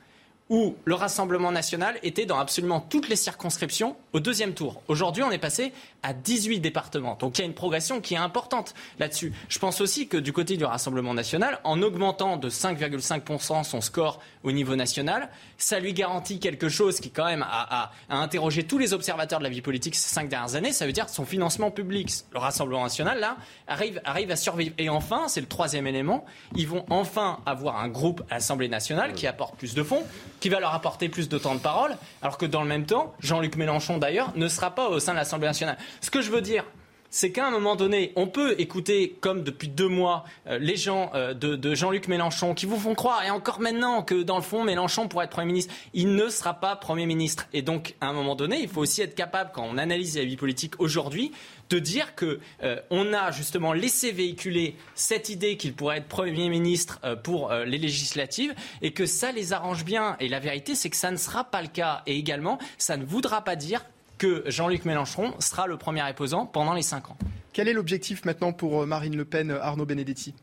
[0.49, 4.81] où le Rassemblement national était dans absolument toutes les circonscriptions au deuxième tour.
[4.87, 5.73] Aujourd'hui, on est passé
[6.03, 7.15] à 18 départements.
[7.15, 9.33] Donc il y a une progression qui est importante là-dessus.
[9.47, 14.19] Je pense aussi que du côté du Rassemblement national, en augmentant de 5,5% son score
[14.43, 18.93] au niveau national, ça lui garantit quelque chose qui quand même a, interrogé tous les
[18.93, 22.11] observateurs de la vie politique ces cinq dernières années, ça veut dire son financement public.
[22.31, 23.37] Le Rassemblement national, là,
[23.67, 24.73] arrive, arrive à survivre.
[24.77, 26.25] Et enfin, c'est le troisième élément,
[26.55, 30.03] ils vont enfin avoir un groupe à l'Assemblée nationale qui apporte plus de fonds,
[30.39, 33.13] qui va leur apporter plus de temps de parole, alors que dans le même temps,
[33.19, 35.77] Jean-Luc Mélenchon d'ailleurs ne sera pas au sein de l'Assemblée nationale.
[36.01, 36.65] Ce que je veux dire,
[37.13, 41.11] c'est qu'à un moment donné, on peut écouter, comme depuis deux mois, euh, les gens
[41.13, 44.63] euh, de, Jean-Luc Mélenchon qui vous font croire, et encore maintenant, que dans le fond,
[44.63, 45.71] Mélenchon pourrait être Premier ministre.
[45.93, 47.45] Il ne sera pas Premier ministre.
[47.53, 50.25] Et donc, à un moment donné, il faut aussi être capable, quand on analyse la
[50.25, 51.31] vie politique aujourd'hui,
[51.69, 56.49] de dire que euh, on a justement laissé véhiculer cette idée qu'il pourrait être Premier
[56.49, 60.17] ministre pour les législatives et que ça les arrange bien.
[60.19, 62.01] Et la vérité, c'est que ça ne sera pas le cas.
[62.07, 63.85] Et également, ça ne voudra pas dire
[64.23, 67.17] que Jean-Luc Mélenchon sera le premier opposant pendant les cinq ans.
[67.51, 70.33] Quel est l'objectif maintenant pour euh, Marine Le Pen, Arnaud Benedetti?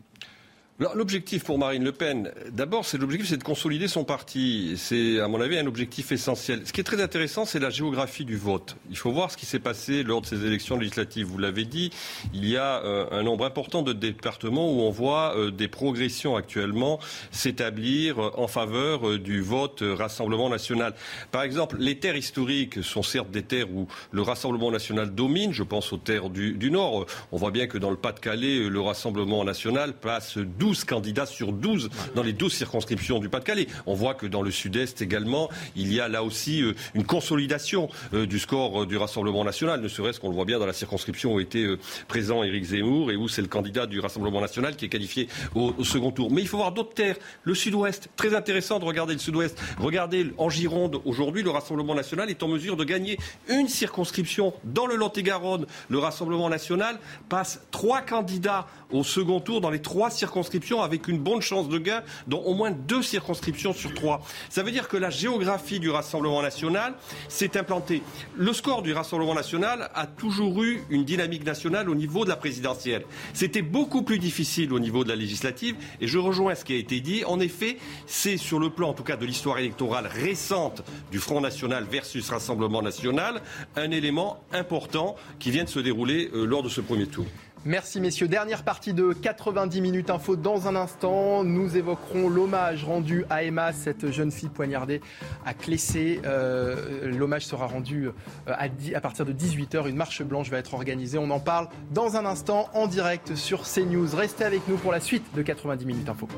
[0.95, 4.76] L'objectif pour Marine Le Pen, d'abord, c'est l'objectif, c'est de consolider son parti.
[4.78, 6.62] C'est, à mon avis, un objectif essentiel.
[6.64, 8.76] Ce qui est très intéressant, c'est la géographie du vote.
[8.89, 11.26] Il faut voir ce qui s'est passé lors de ces élections législatives.
[11.26, 11.91] Vous l'avez dit,
[12.33, 16.35] il y a euh, un nombre important de départements où on voit euh, des progressions
[16.35, 16.99] actuellement
[17.31, 20.95] s'établir euh, en faveur du vote Rassemblement national.
[21.31, 25.53] Par exemple, les terres historiques sont certes des terres où le Rassemblement national domine.
[25.53, 27.05] Je pense aux terres du, du Nord.
[27.33, 31.53] On voit bien que dans le Pas-de-Calais, le Rassemblement national passe 12 12 candidats sur
[31.53, 33.66] 12 dans les 12 circonscriptions du Pas-de-Calais.
[33.87, 37.89] On voit que dans le Sud-Est également, il y a là aussi euh, une consolidation
[38.14, 40.73] euh, du score euh, du Rassemblement national, ne serait-ce qu'on le voit bien dans la
[40.73, 41.66] circonscription où était
[42.07, 45.83] présent Éric Zemmour et où c'est le candidat du Rassemblement national qui est qualifié au,
[45.83, 46.31] second tour.
[46.31, 47.16] Mais il faut voir d'autres terres.
[47.43, 49.61] Le Sud-Ouest, très intéressant de regarder le Sud-Ouest.
[49.81, 53.18] Regardez en Gironde, aujourd'hui, le Rassemblement national est en mesure de gagner
[53.49, 55.66] une circonscription dans le Lot-et-Garonne.
[55.89, 61.19] Le Rassemblement national passe trois candidats au second tour dans les trois circonscriptions avec une
[61.19, 64.23] bonne chance de gain dans au moins deux circonscriptions sur trois.
[64.49, 66.95] Ça veut dire que la géographie du Rassemblement national
[67.29, 68.03] s'est implantée.
[68.37, 72.37] Le score du Rassemblement national a toujours eu une dynamique nationale au niveau de la
[72.37, 73.05] présidentielle.
[73.33, 76.77] C'était beaucoup plus difficile au niveau de la législative et je rejoins ce qui a
[76.77, 77.25] été dit.
[77.25, 81.41] En effet, c'est sur le plan en tout cas de l'histoire électorale récente du Front
[81.41, 83.43] national versus Rassemblement national
[83.77, 87.27] un élément important qui vient de se dérouler euh, lors de ce premier tour.
[87.67, 88.27] Merci messieurs.
[88.27, 90.35] Dernière partie de 90 minutes info.
[90.35, 95.03] Dans un instant, nous évoquerons l'hommage rendu à Emma, cette jeune fille poignardée
[95.45, 96.23] à Clessé.
[96.25, 98.13] Euh, l'hommage sera rendu euh,
[98.47, 99.87] à, à, partir de 18h.
[99.91, 101.19] Une marche blanche va être organisée.
[101.19, 104.09] On en parle dans un instant en direct sur CNews.
[104.17, 106.29] Restez avec nous pour la suite de 90 minutes info.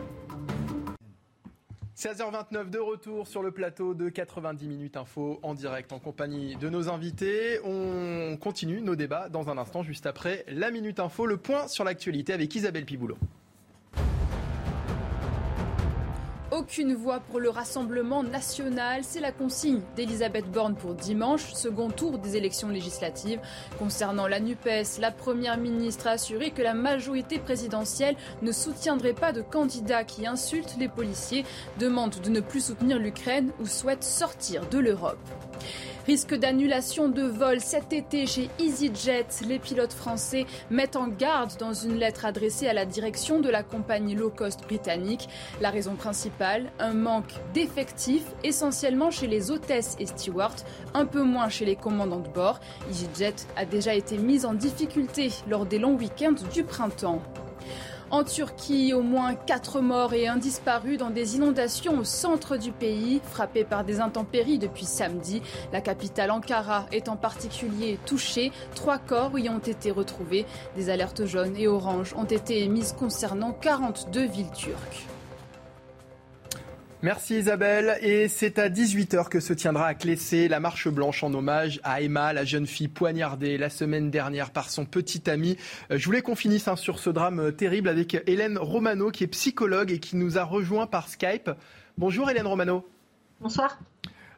[2.03, 6.69] 16h29 de retour sur le plateau de 90 minutes info en direct en compagnie de
[6.69, 7.61] nos invités.
[7.65, 11.85] On continue nos débats dans un instant juste après la minute info, le point sur
[11.85, 13.19] l'actualité avec Isabelle Piboulot.
[16.53, 22.19] Aucune voix pour le Rassemblement national, c'est la consigne d'Elisabeth Borne pour dimanche, second tour
[22.19, 23.41] des élections législatives.
[23.79, 29.33] Concernant la NUPES, la Première ministre a assuré que la majorité présidentielle ne soutiendrait pas
[29.33, 31.47] de candidats qui insultent les policiers,
[31.79, 35.17] demande de ne plus soutenir l'Ukraine ou souhaite sortir de l'Europe.
[36.07, 39.27] Risque d'annulation de vol cet été chez EasyJet.
[39.47, 43.63] Les pilotes français mettent en garde dans une lettre adressée à la direction de la
[43.63, 45.29] compagnie low cost britannique.
[45.61, 50.57] La raison principale, un manque d'effectifs, essentiellement chez les hôtesses et stewards,
[50.93, 52.59] un peu moins chez les commandants de bord.
[52.91, 57.23] EasyJet a déjà été mise en difficulté lors des longs week-ends du printemps.
[58.13, 62.71] En Turquie, au moins 4 morts et un disparu dans des inondations au centre du
[62.71, 65.41] pays, frappées par des intempéries depuis samedi.
[65.73, 68.53] La capitale Ankara est en particulier touchée.
[68.75, 70.45] Trois corps y ont été retrouvés.
[70.77, 75.07] Des alertes jaunes et oranges ont été émises concernant 42 villes turques.
[77.05, 77.99] Merci Isabelle.
[78.01, 82.01] Et c'est à 18h que se tiendra à Clessé la marche blanche en hommage à
[82.01, 85.57] Emma, la jeune fille poignardée la semaine dernière par son petit ami.
[85.91, 89.25] Euh, je voulais qu'on finisse hein, sur ce drame euh, terrible avec Hélène Romano qui
[89.25, 91.51] est psychologue et qui nous a rejoint par Skype.
[91.99, 92.89] Bonjour Hélène Romano.
[93.41, 93.81] Bonsoir.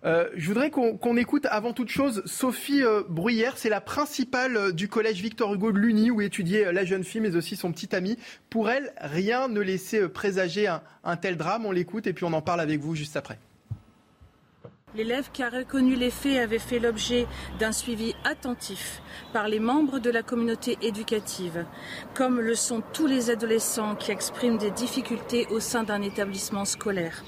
[0.04, 4.72] Euh, je voudrais qu'on écoute avant toute chose Sophie euh, Bruyère, c'est la principale euh,
[4.72, 7.96] du collège Victor Hugo de Luni où étudiait la jeune fille mais aussi son petit
[7.96, 8.18] ami.
[8.50, 11.64] Pour elle, rien ne laissait présager un, tel drame.
[11.64, 13.38] On l'écoute et puis on en parle avec vous juste après.
[14.96, 17.26] L'élève qui a reconnu les faits avait fait l'objet
[17.58, 21.64] d'un suivi attentif par les membres de la communauté éducative,
[22.14, 27.24] comme le sont tous les adolescents qui expriment des difficultés au sein d'un établissement scolaire.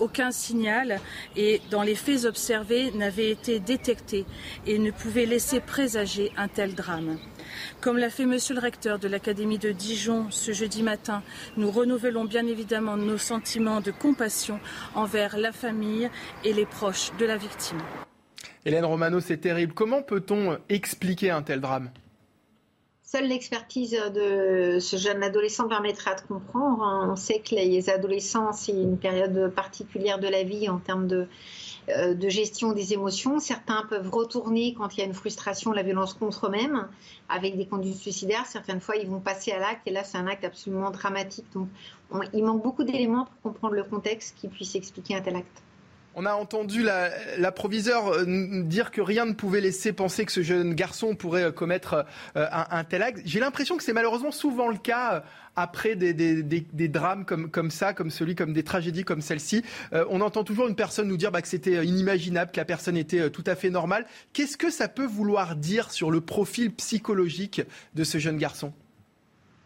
[0.00, 0.98] Aucun signal
[1.36, 4.26] et dans les faits observés n'avait été détecté
[4.66, 7.18] et ne pouvait laisser présager un tel drame.
[7.80, 11.22] Comme l'a fait Monsieur le recteur de l'Académie de Dijon ce jeudi matin,
[11.56, 14.60] nous renouvelons bien évidemment nos sentiments de compassion
[14.94, 16.10] envers la famille
[16.44, 17.80] et les proches de la victime.
[18.64, 19.74] Hélène Romano, c'est terrible.
[19.74, 21.90] Comment peut-on expliquer un tel drame?
[23.02, 27.10] Seule l'expertise de ce jeune adolescent permettra de comprendre.
[27.10, 31.28] On sait que les adolescents, c'est une période particulière de la vie en termes de,
[31.90, 33.40] euh, de gestion des émotions.
[33.40, 36.88] Certains peuvent retourner quand il y a une frustration, la violence contre eux-mêmes,
[37.28, 38.46] avec des conduites suicidaires.
[38.46, 41.46] Certaines fois, ils vont passer à l'acte, et là, c'est un acte absolument dramatique.
[41.52, 41.68] Donc,
[42.32, 45.62] il manque beaucoup d'éléments pour comprendre le contexte qui puisse expliquer un tel acte.
[46.16, 50.42] On a entendu la, la, euh, dire que rien ne pouvait laisser penser que ce
[50.42, 52.06] jeune garçon pourrait euh, commettre
[52.36, 53.22] euh, un, tel acte.
[53.24, 55.24] J'ai l'impression que c'est malheureusement souvent le cas
[55.56, 59.62] après des, drames comme, ça, comme celui, comme des tragédies comme celle-ci.
[59.92, 63.30] on entend toujours une personne nous dire bah, que c'était inimaginable, que la personne était
[63.30, 64.04] tout à fait normale.
[64.32, 67.62] Qu'est-ce que ça peut vouloir dire sur le profil psychologique
[67.94, 68.72] de ce jeune garçon?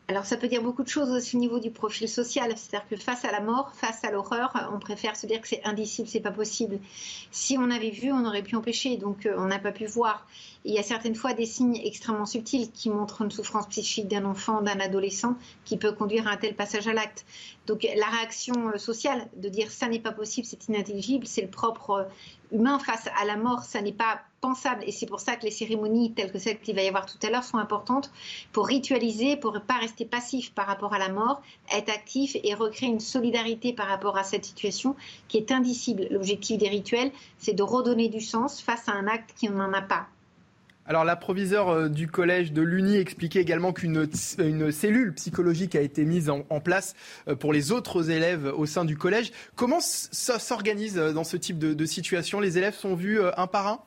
[0.08, 2.96] Alors ça peut dire beaucoup de choses aussi au niveau du profil social, c'est-à-dire que
[2.96, 6.20] face à la mort, face à l'horreur, on préfère se dire que c'est indicible, c'est
[6.20, 6.78] pas possible.
[7.30, 10.26] Si on avait vu, on aurait pu empêcher, donc euh, on n'a pas pu voir.
[10.68, 14.26] Il y a certaines fois des signes extrêmement subtils qui montrent une souffrance psychique d'un
[14.26, 17.24] enfant, d'un adolescent, qui peut conduire à un tel passage à l'acte.
[17.66, 21.48] Donc la réaction euh, sociale de dire ça n'est pas possible, c'est inintelligible, c'est le
[21.48, 22.04] propre euh,
[22.54, 24.84] humain face à la mort, ça n'est pas pensable.
[24.86, 27.18] Et c'est pour ça que les cérémonies telles que celles qu'il va y avoir tout
[27.26, 28.10] à l'heure sont importantes
[28.52, 31.40] pour ritualiser, pour ne pas rester passif par rapport à la mort,
[31.74, 34.96] être actif et recréer une solidarité par rapport à cette situation
[35.28, 36.08] qui est indicible.
[36.10, 39.80] L'objectif des rituels, c'est de redonner du sens face à un acte qui n'en a
[39.80, 40.08] pas.
[40.88, 44.08] Alors la proviseure euh, du collège de l'Uni expliquait également qu'une
[44.38, 46.94] une cellule psychologique a été mise en, place
[47.28, 49.30] euh, pour les autres élèves au sein du collège.
[49.54, 52.40] Comment ça s'organise euh, dans ce type de situation?
[52.40, 53.80] Les élèves sont vus un par un?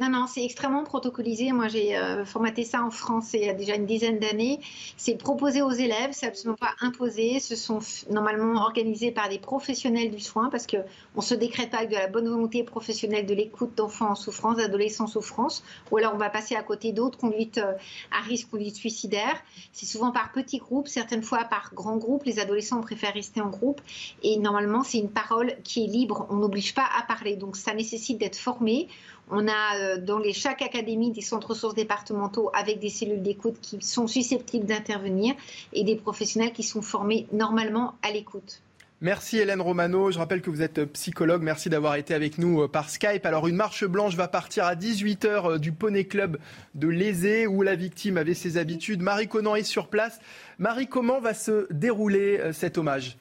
[0.00, 1.52] Non, non, c'est extrêmement protocolisé.
[1.52, 4.58] Moi, j'ai euh, formaté ça en France il y a déjà une dizaine d'années.
[4.96, 7.40] C'est proposé aux élèves, c'est absolument pas imposé.
[7.40, 10.84] Ce sont normalement organisés par des professionnels du soin parce qu'on
[11.16, 14.56] ne se décrète pas avec de la bonne volonté professionnelle de l'écoute d'enfants en souffrance,
[14.56, 17.74] d'adolescents en souffrance, ou alors on va passer à côté d'autres conduites euh,
[18.10, 19.42] à risque, conduites suicidaires.
[19.74, 22.24] C'est souvent par petits groupes, certaines fois par grands groupes.
[22.24, 23.82] Les adolescents préfèrent rester en groupe
[24.22, 26.26] et normalement, c'est une parole qui est libre.
[26.30, 27.36] On n'oblige pas à parler.
[27.36, 28.88] Donc, ça nécessite d'être formé.
[29.30, 33.80] On a euh, dans chaque académie des centres ressources départementaux avec des cellules d'écoute qui
[33.80, 35.34] sont susceptibles d'intervenir
[35.72, 38.60] et des professionnels qui sont formés normalement à l'écoute.
[39.00, 40.12] Merci Hélène Romano.
[40.12, 41.42] Je rappelle que vous êtes psychologue.
[41.42, 43.26] Merci d'avoir été avec nous euh, par Skype.
[43.26, 46.38] Alors une marche blanche va partir à 18h euh, du Poney Club
[46.74, 49.02] de Lézé où la victime avait ses habitudes.
[49.02, 50.20] Marie Conan est sur place.
[50.58, 53.16] Marie, comment va se dérouler cet hommage?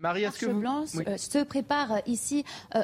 [0.00, 0.60] Marie, est-ce que vous...
[0.60, 2.44] Blanche euh, se prépare ici
[2.74, 2.82] euh,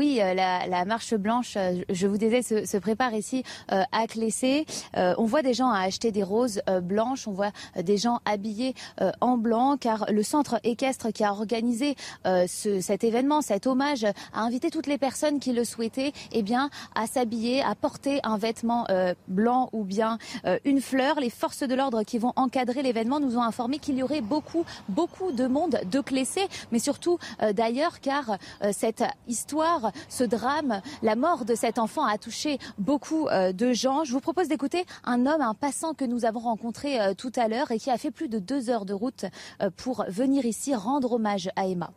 [0.00, 4.64] oui, euh, la, marche blanche, euh, je vous disais, se, prépare ici euh, à Clessé.
[4.94, 8.74] on voit des gens à acheter des roses blanches, on voit des gens habillés
[9.20, 11.96] en blanc, car le centre équestre qui a organisé
[12.46, 17.06] cet événement, cet hommage, a invité toutes les personnes qui le souhaitaient eh bien, à
[17.06, 18.86] s'habiller, à porter un vêtement
[19.28, 20.16] blanc ou bien
[20.64, 21.20] une fleur.
[21.20, 24.64] Les forces de l'ordre qui vont encadrer l'événement nous ont informé qu'il y aurait beaucoup,
[24.88, 27.18] beaucoup de monde de Clessé, mais surtout
[27.52, 28.38] d'ailleurs, car
[28.72, 34.04] cette histoire ce drame, la mort de cet enfant a touché beaucoup euh, de gens.
[34.04, 37.48] Je vous propose d'écouter un homme, un passant que nous avons rencontré euh, tout à
[37.48, 39.24] l'heure et qui a fait plus de deux heures de route
[39.62, 41.90] euh, pour venir ici rendre hommage à Emma.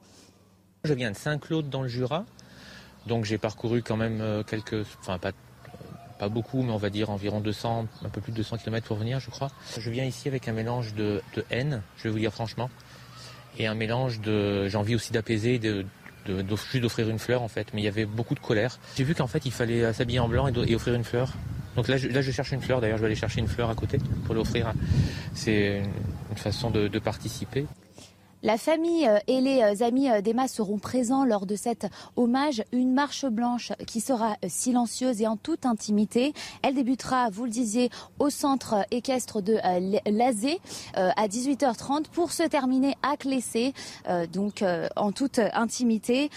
[0.83, 2.25] Je viens de Saint-Claude dans le Jura,
[3.07, 5.31] donc j'ai parcouru quand même quelques, enfin pas
[6.13, 8.97] pas beaucoup, mais on va dire environ 200, un peu plus de 200 km pour
[8.97, 9.49] venir, je crois.
[9.77, 12.69] Je viens ici avec un mélange de, haine, je vais vous dire franchement,
[13.57, 15.59] et un mélange de, j'ai envie aussi d'apaiser,
[16.25, 18.79] de, juste d'offrir une fleur en fait, mais il y avait beaucoup de colère.
[18.95, 21.33] J'ai vu qu'en fait il fallait s'habiller en blanc et, offrir une fleur.
[21.75, 23.69] Donc là je, là je cherche une fleur, d'ailleurs je vais aller chercher une fleur
[23.69, 24.73] à côté pour l'offrir.
[25.33, 25.79] C'est
[26.29, 27.65] une, façon de participer.
[28.45, 31.87] La famille euh, et les euh, amis euh, d'Emma seront présents lors de cet
[32.17, 32.61] hommage.
[32.73, 36.33] Une marche blanche qui sera silencieuse et en toute intimité.
[36.61, 37.89] Elle débutera, vous le disiez,
[38.19, 39.57] au centre équestre de
[40.11, 40.59] Lazé
[40.93, 43.73] à 18h30 pour se terminer à Clessé,
[44.31, 44.63] donc
[44.95, 46.29] en toute intimité,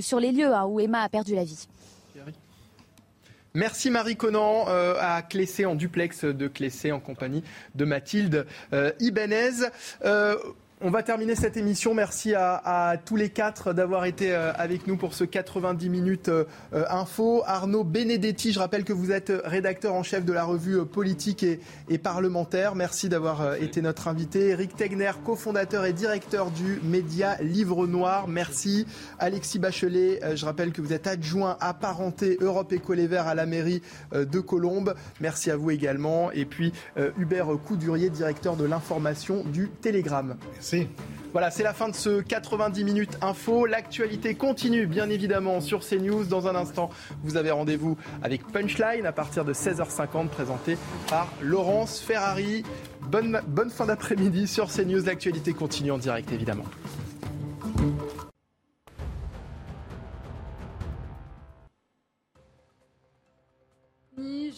[0.00, 1.66] sur les lieux hein, où Emma a perdu la vie.
[3.54, 7.42] Merci Marie Conan à Clessé en duplex de Clessé en compagnie
[7.74, 8.46] de Mathilde
[9.00, 9.66] Ibanez.
[10.84, 11.94] On va terminer cette émission.
[11.94, 16.42] Merci à, tous les quatre d'avoir été euh, avec nous pour ce 90 minutes euh,
[16.74, 17.44] euh, info.
[17.46, 21.98] Arnaud Benedetti, je rappelle que vous êtes rédacteur en chef de la revue politique et,
[21.98, 22.74] parlementaire.
[22.74, 24.48] Merci d'avoir été notre invité.
[24.48, 28.26] Eric Tegner, cofondateur et directeur du média Livre Noir.
[28.26, 28.88] Merci.
[29.20, 33.46] Alexis Bachelet, je rappelle que vous êtes adjoint apparenté Europe Éco Les Verts à la
[33.46, 34.94] mairie de Colombes.
[35.20, 36.32] Merci à vous également.
[36.32, 36.72] Et puis
[37.18, 40.36] Hubert Coudurier, directeur de l'information du Télégramme.
[41.32, 43.64] Voilà, c'est la fin de ce 90 minutes info.
[43.64, 46.24] L'actualité continue, bien évidemment, sur CNews.
[46.24, 46.90] Dans un instant,
[47.22, 50.76] vous avez rendez-vous avec Punchline à partir de 16h50, présenté
[51.08, 52.64] par Laurence Ferrari.
[53.00, 55.04] Bonne, fin d'après-midi sur CNews.
[55.04, 56.64] L'actualité continue en direct, évidemment.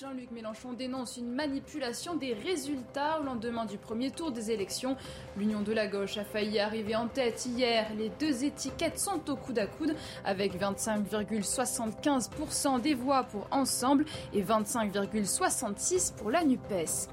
[0.01, 4.97] Jean-Luc Mélenchon dénonce une manipulation des résultats au lendemain du premier tour des élections.
[5.36, 7.86] L'Union de la gauche a failli arriver en tête hier.
[7.97, 14.42] Les deux étiquettes sont au coude à coude avec 25,75% des voix pour Ensemble et
[14.42, 17.09] 25,66% pour la NUPES.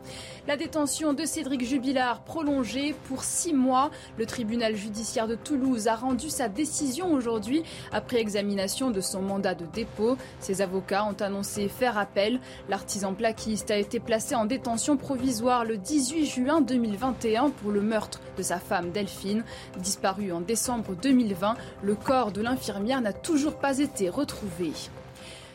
[0.47, 3.91] La détention de Cédric Jubilard prolongée pour six mois.
[4.17, 7.61] Le tribunal judiciaire de Toulouse a rendu sa décision aujourd'hui
[7.91, 10.17] après examination de son mandat de dépôt.
[10.39, 12.39] Ses avocats ont annoncé faire appel.
[12.71, 18.21] L'artisan plaquiste a été placé en détention provisoire le 18 juin 2021 pour le meurtre
[18.37, 19.43] de sa femme Delphine.
[19.77, 24.71] Disparu en décembre 2020, le corps de l'infirmière n'a toujours pas été retrouvé.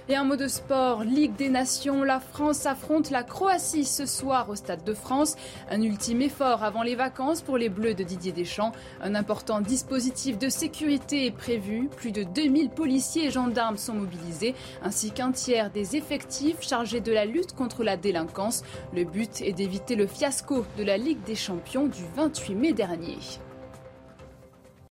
[0.09, 4.49] Et un mot de sport, Ligue des Nations, la France affronte la Croatie ce soir
[4.49, 5.35] au Stade de France.
[5.69, 8.71] Un ultime effort avant les vacances pour les Bleus de Didier Deschamps.
[9.03, 11.89] Un important dispositif de sécurité est prévu.
[11.89, 14.55] Plus de 2000 policiers et gendarmes sont mobilisés,
[14.85, 18.63] ainsi qu'un tiers des effectifs chargés de la lutte contre la délinquance.
[18.95, 23.19] Le but est d'éviter le fiasco de la Ligue des Champions du 28 mai dernier.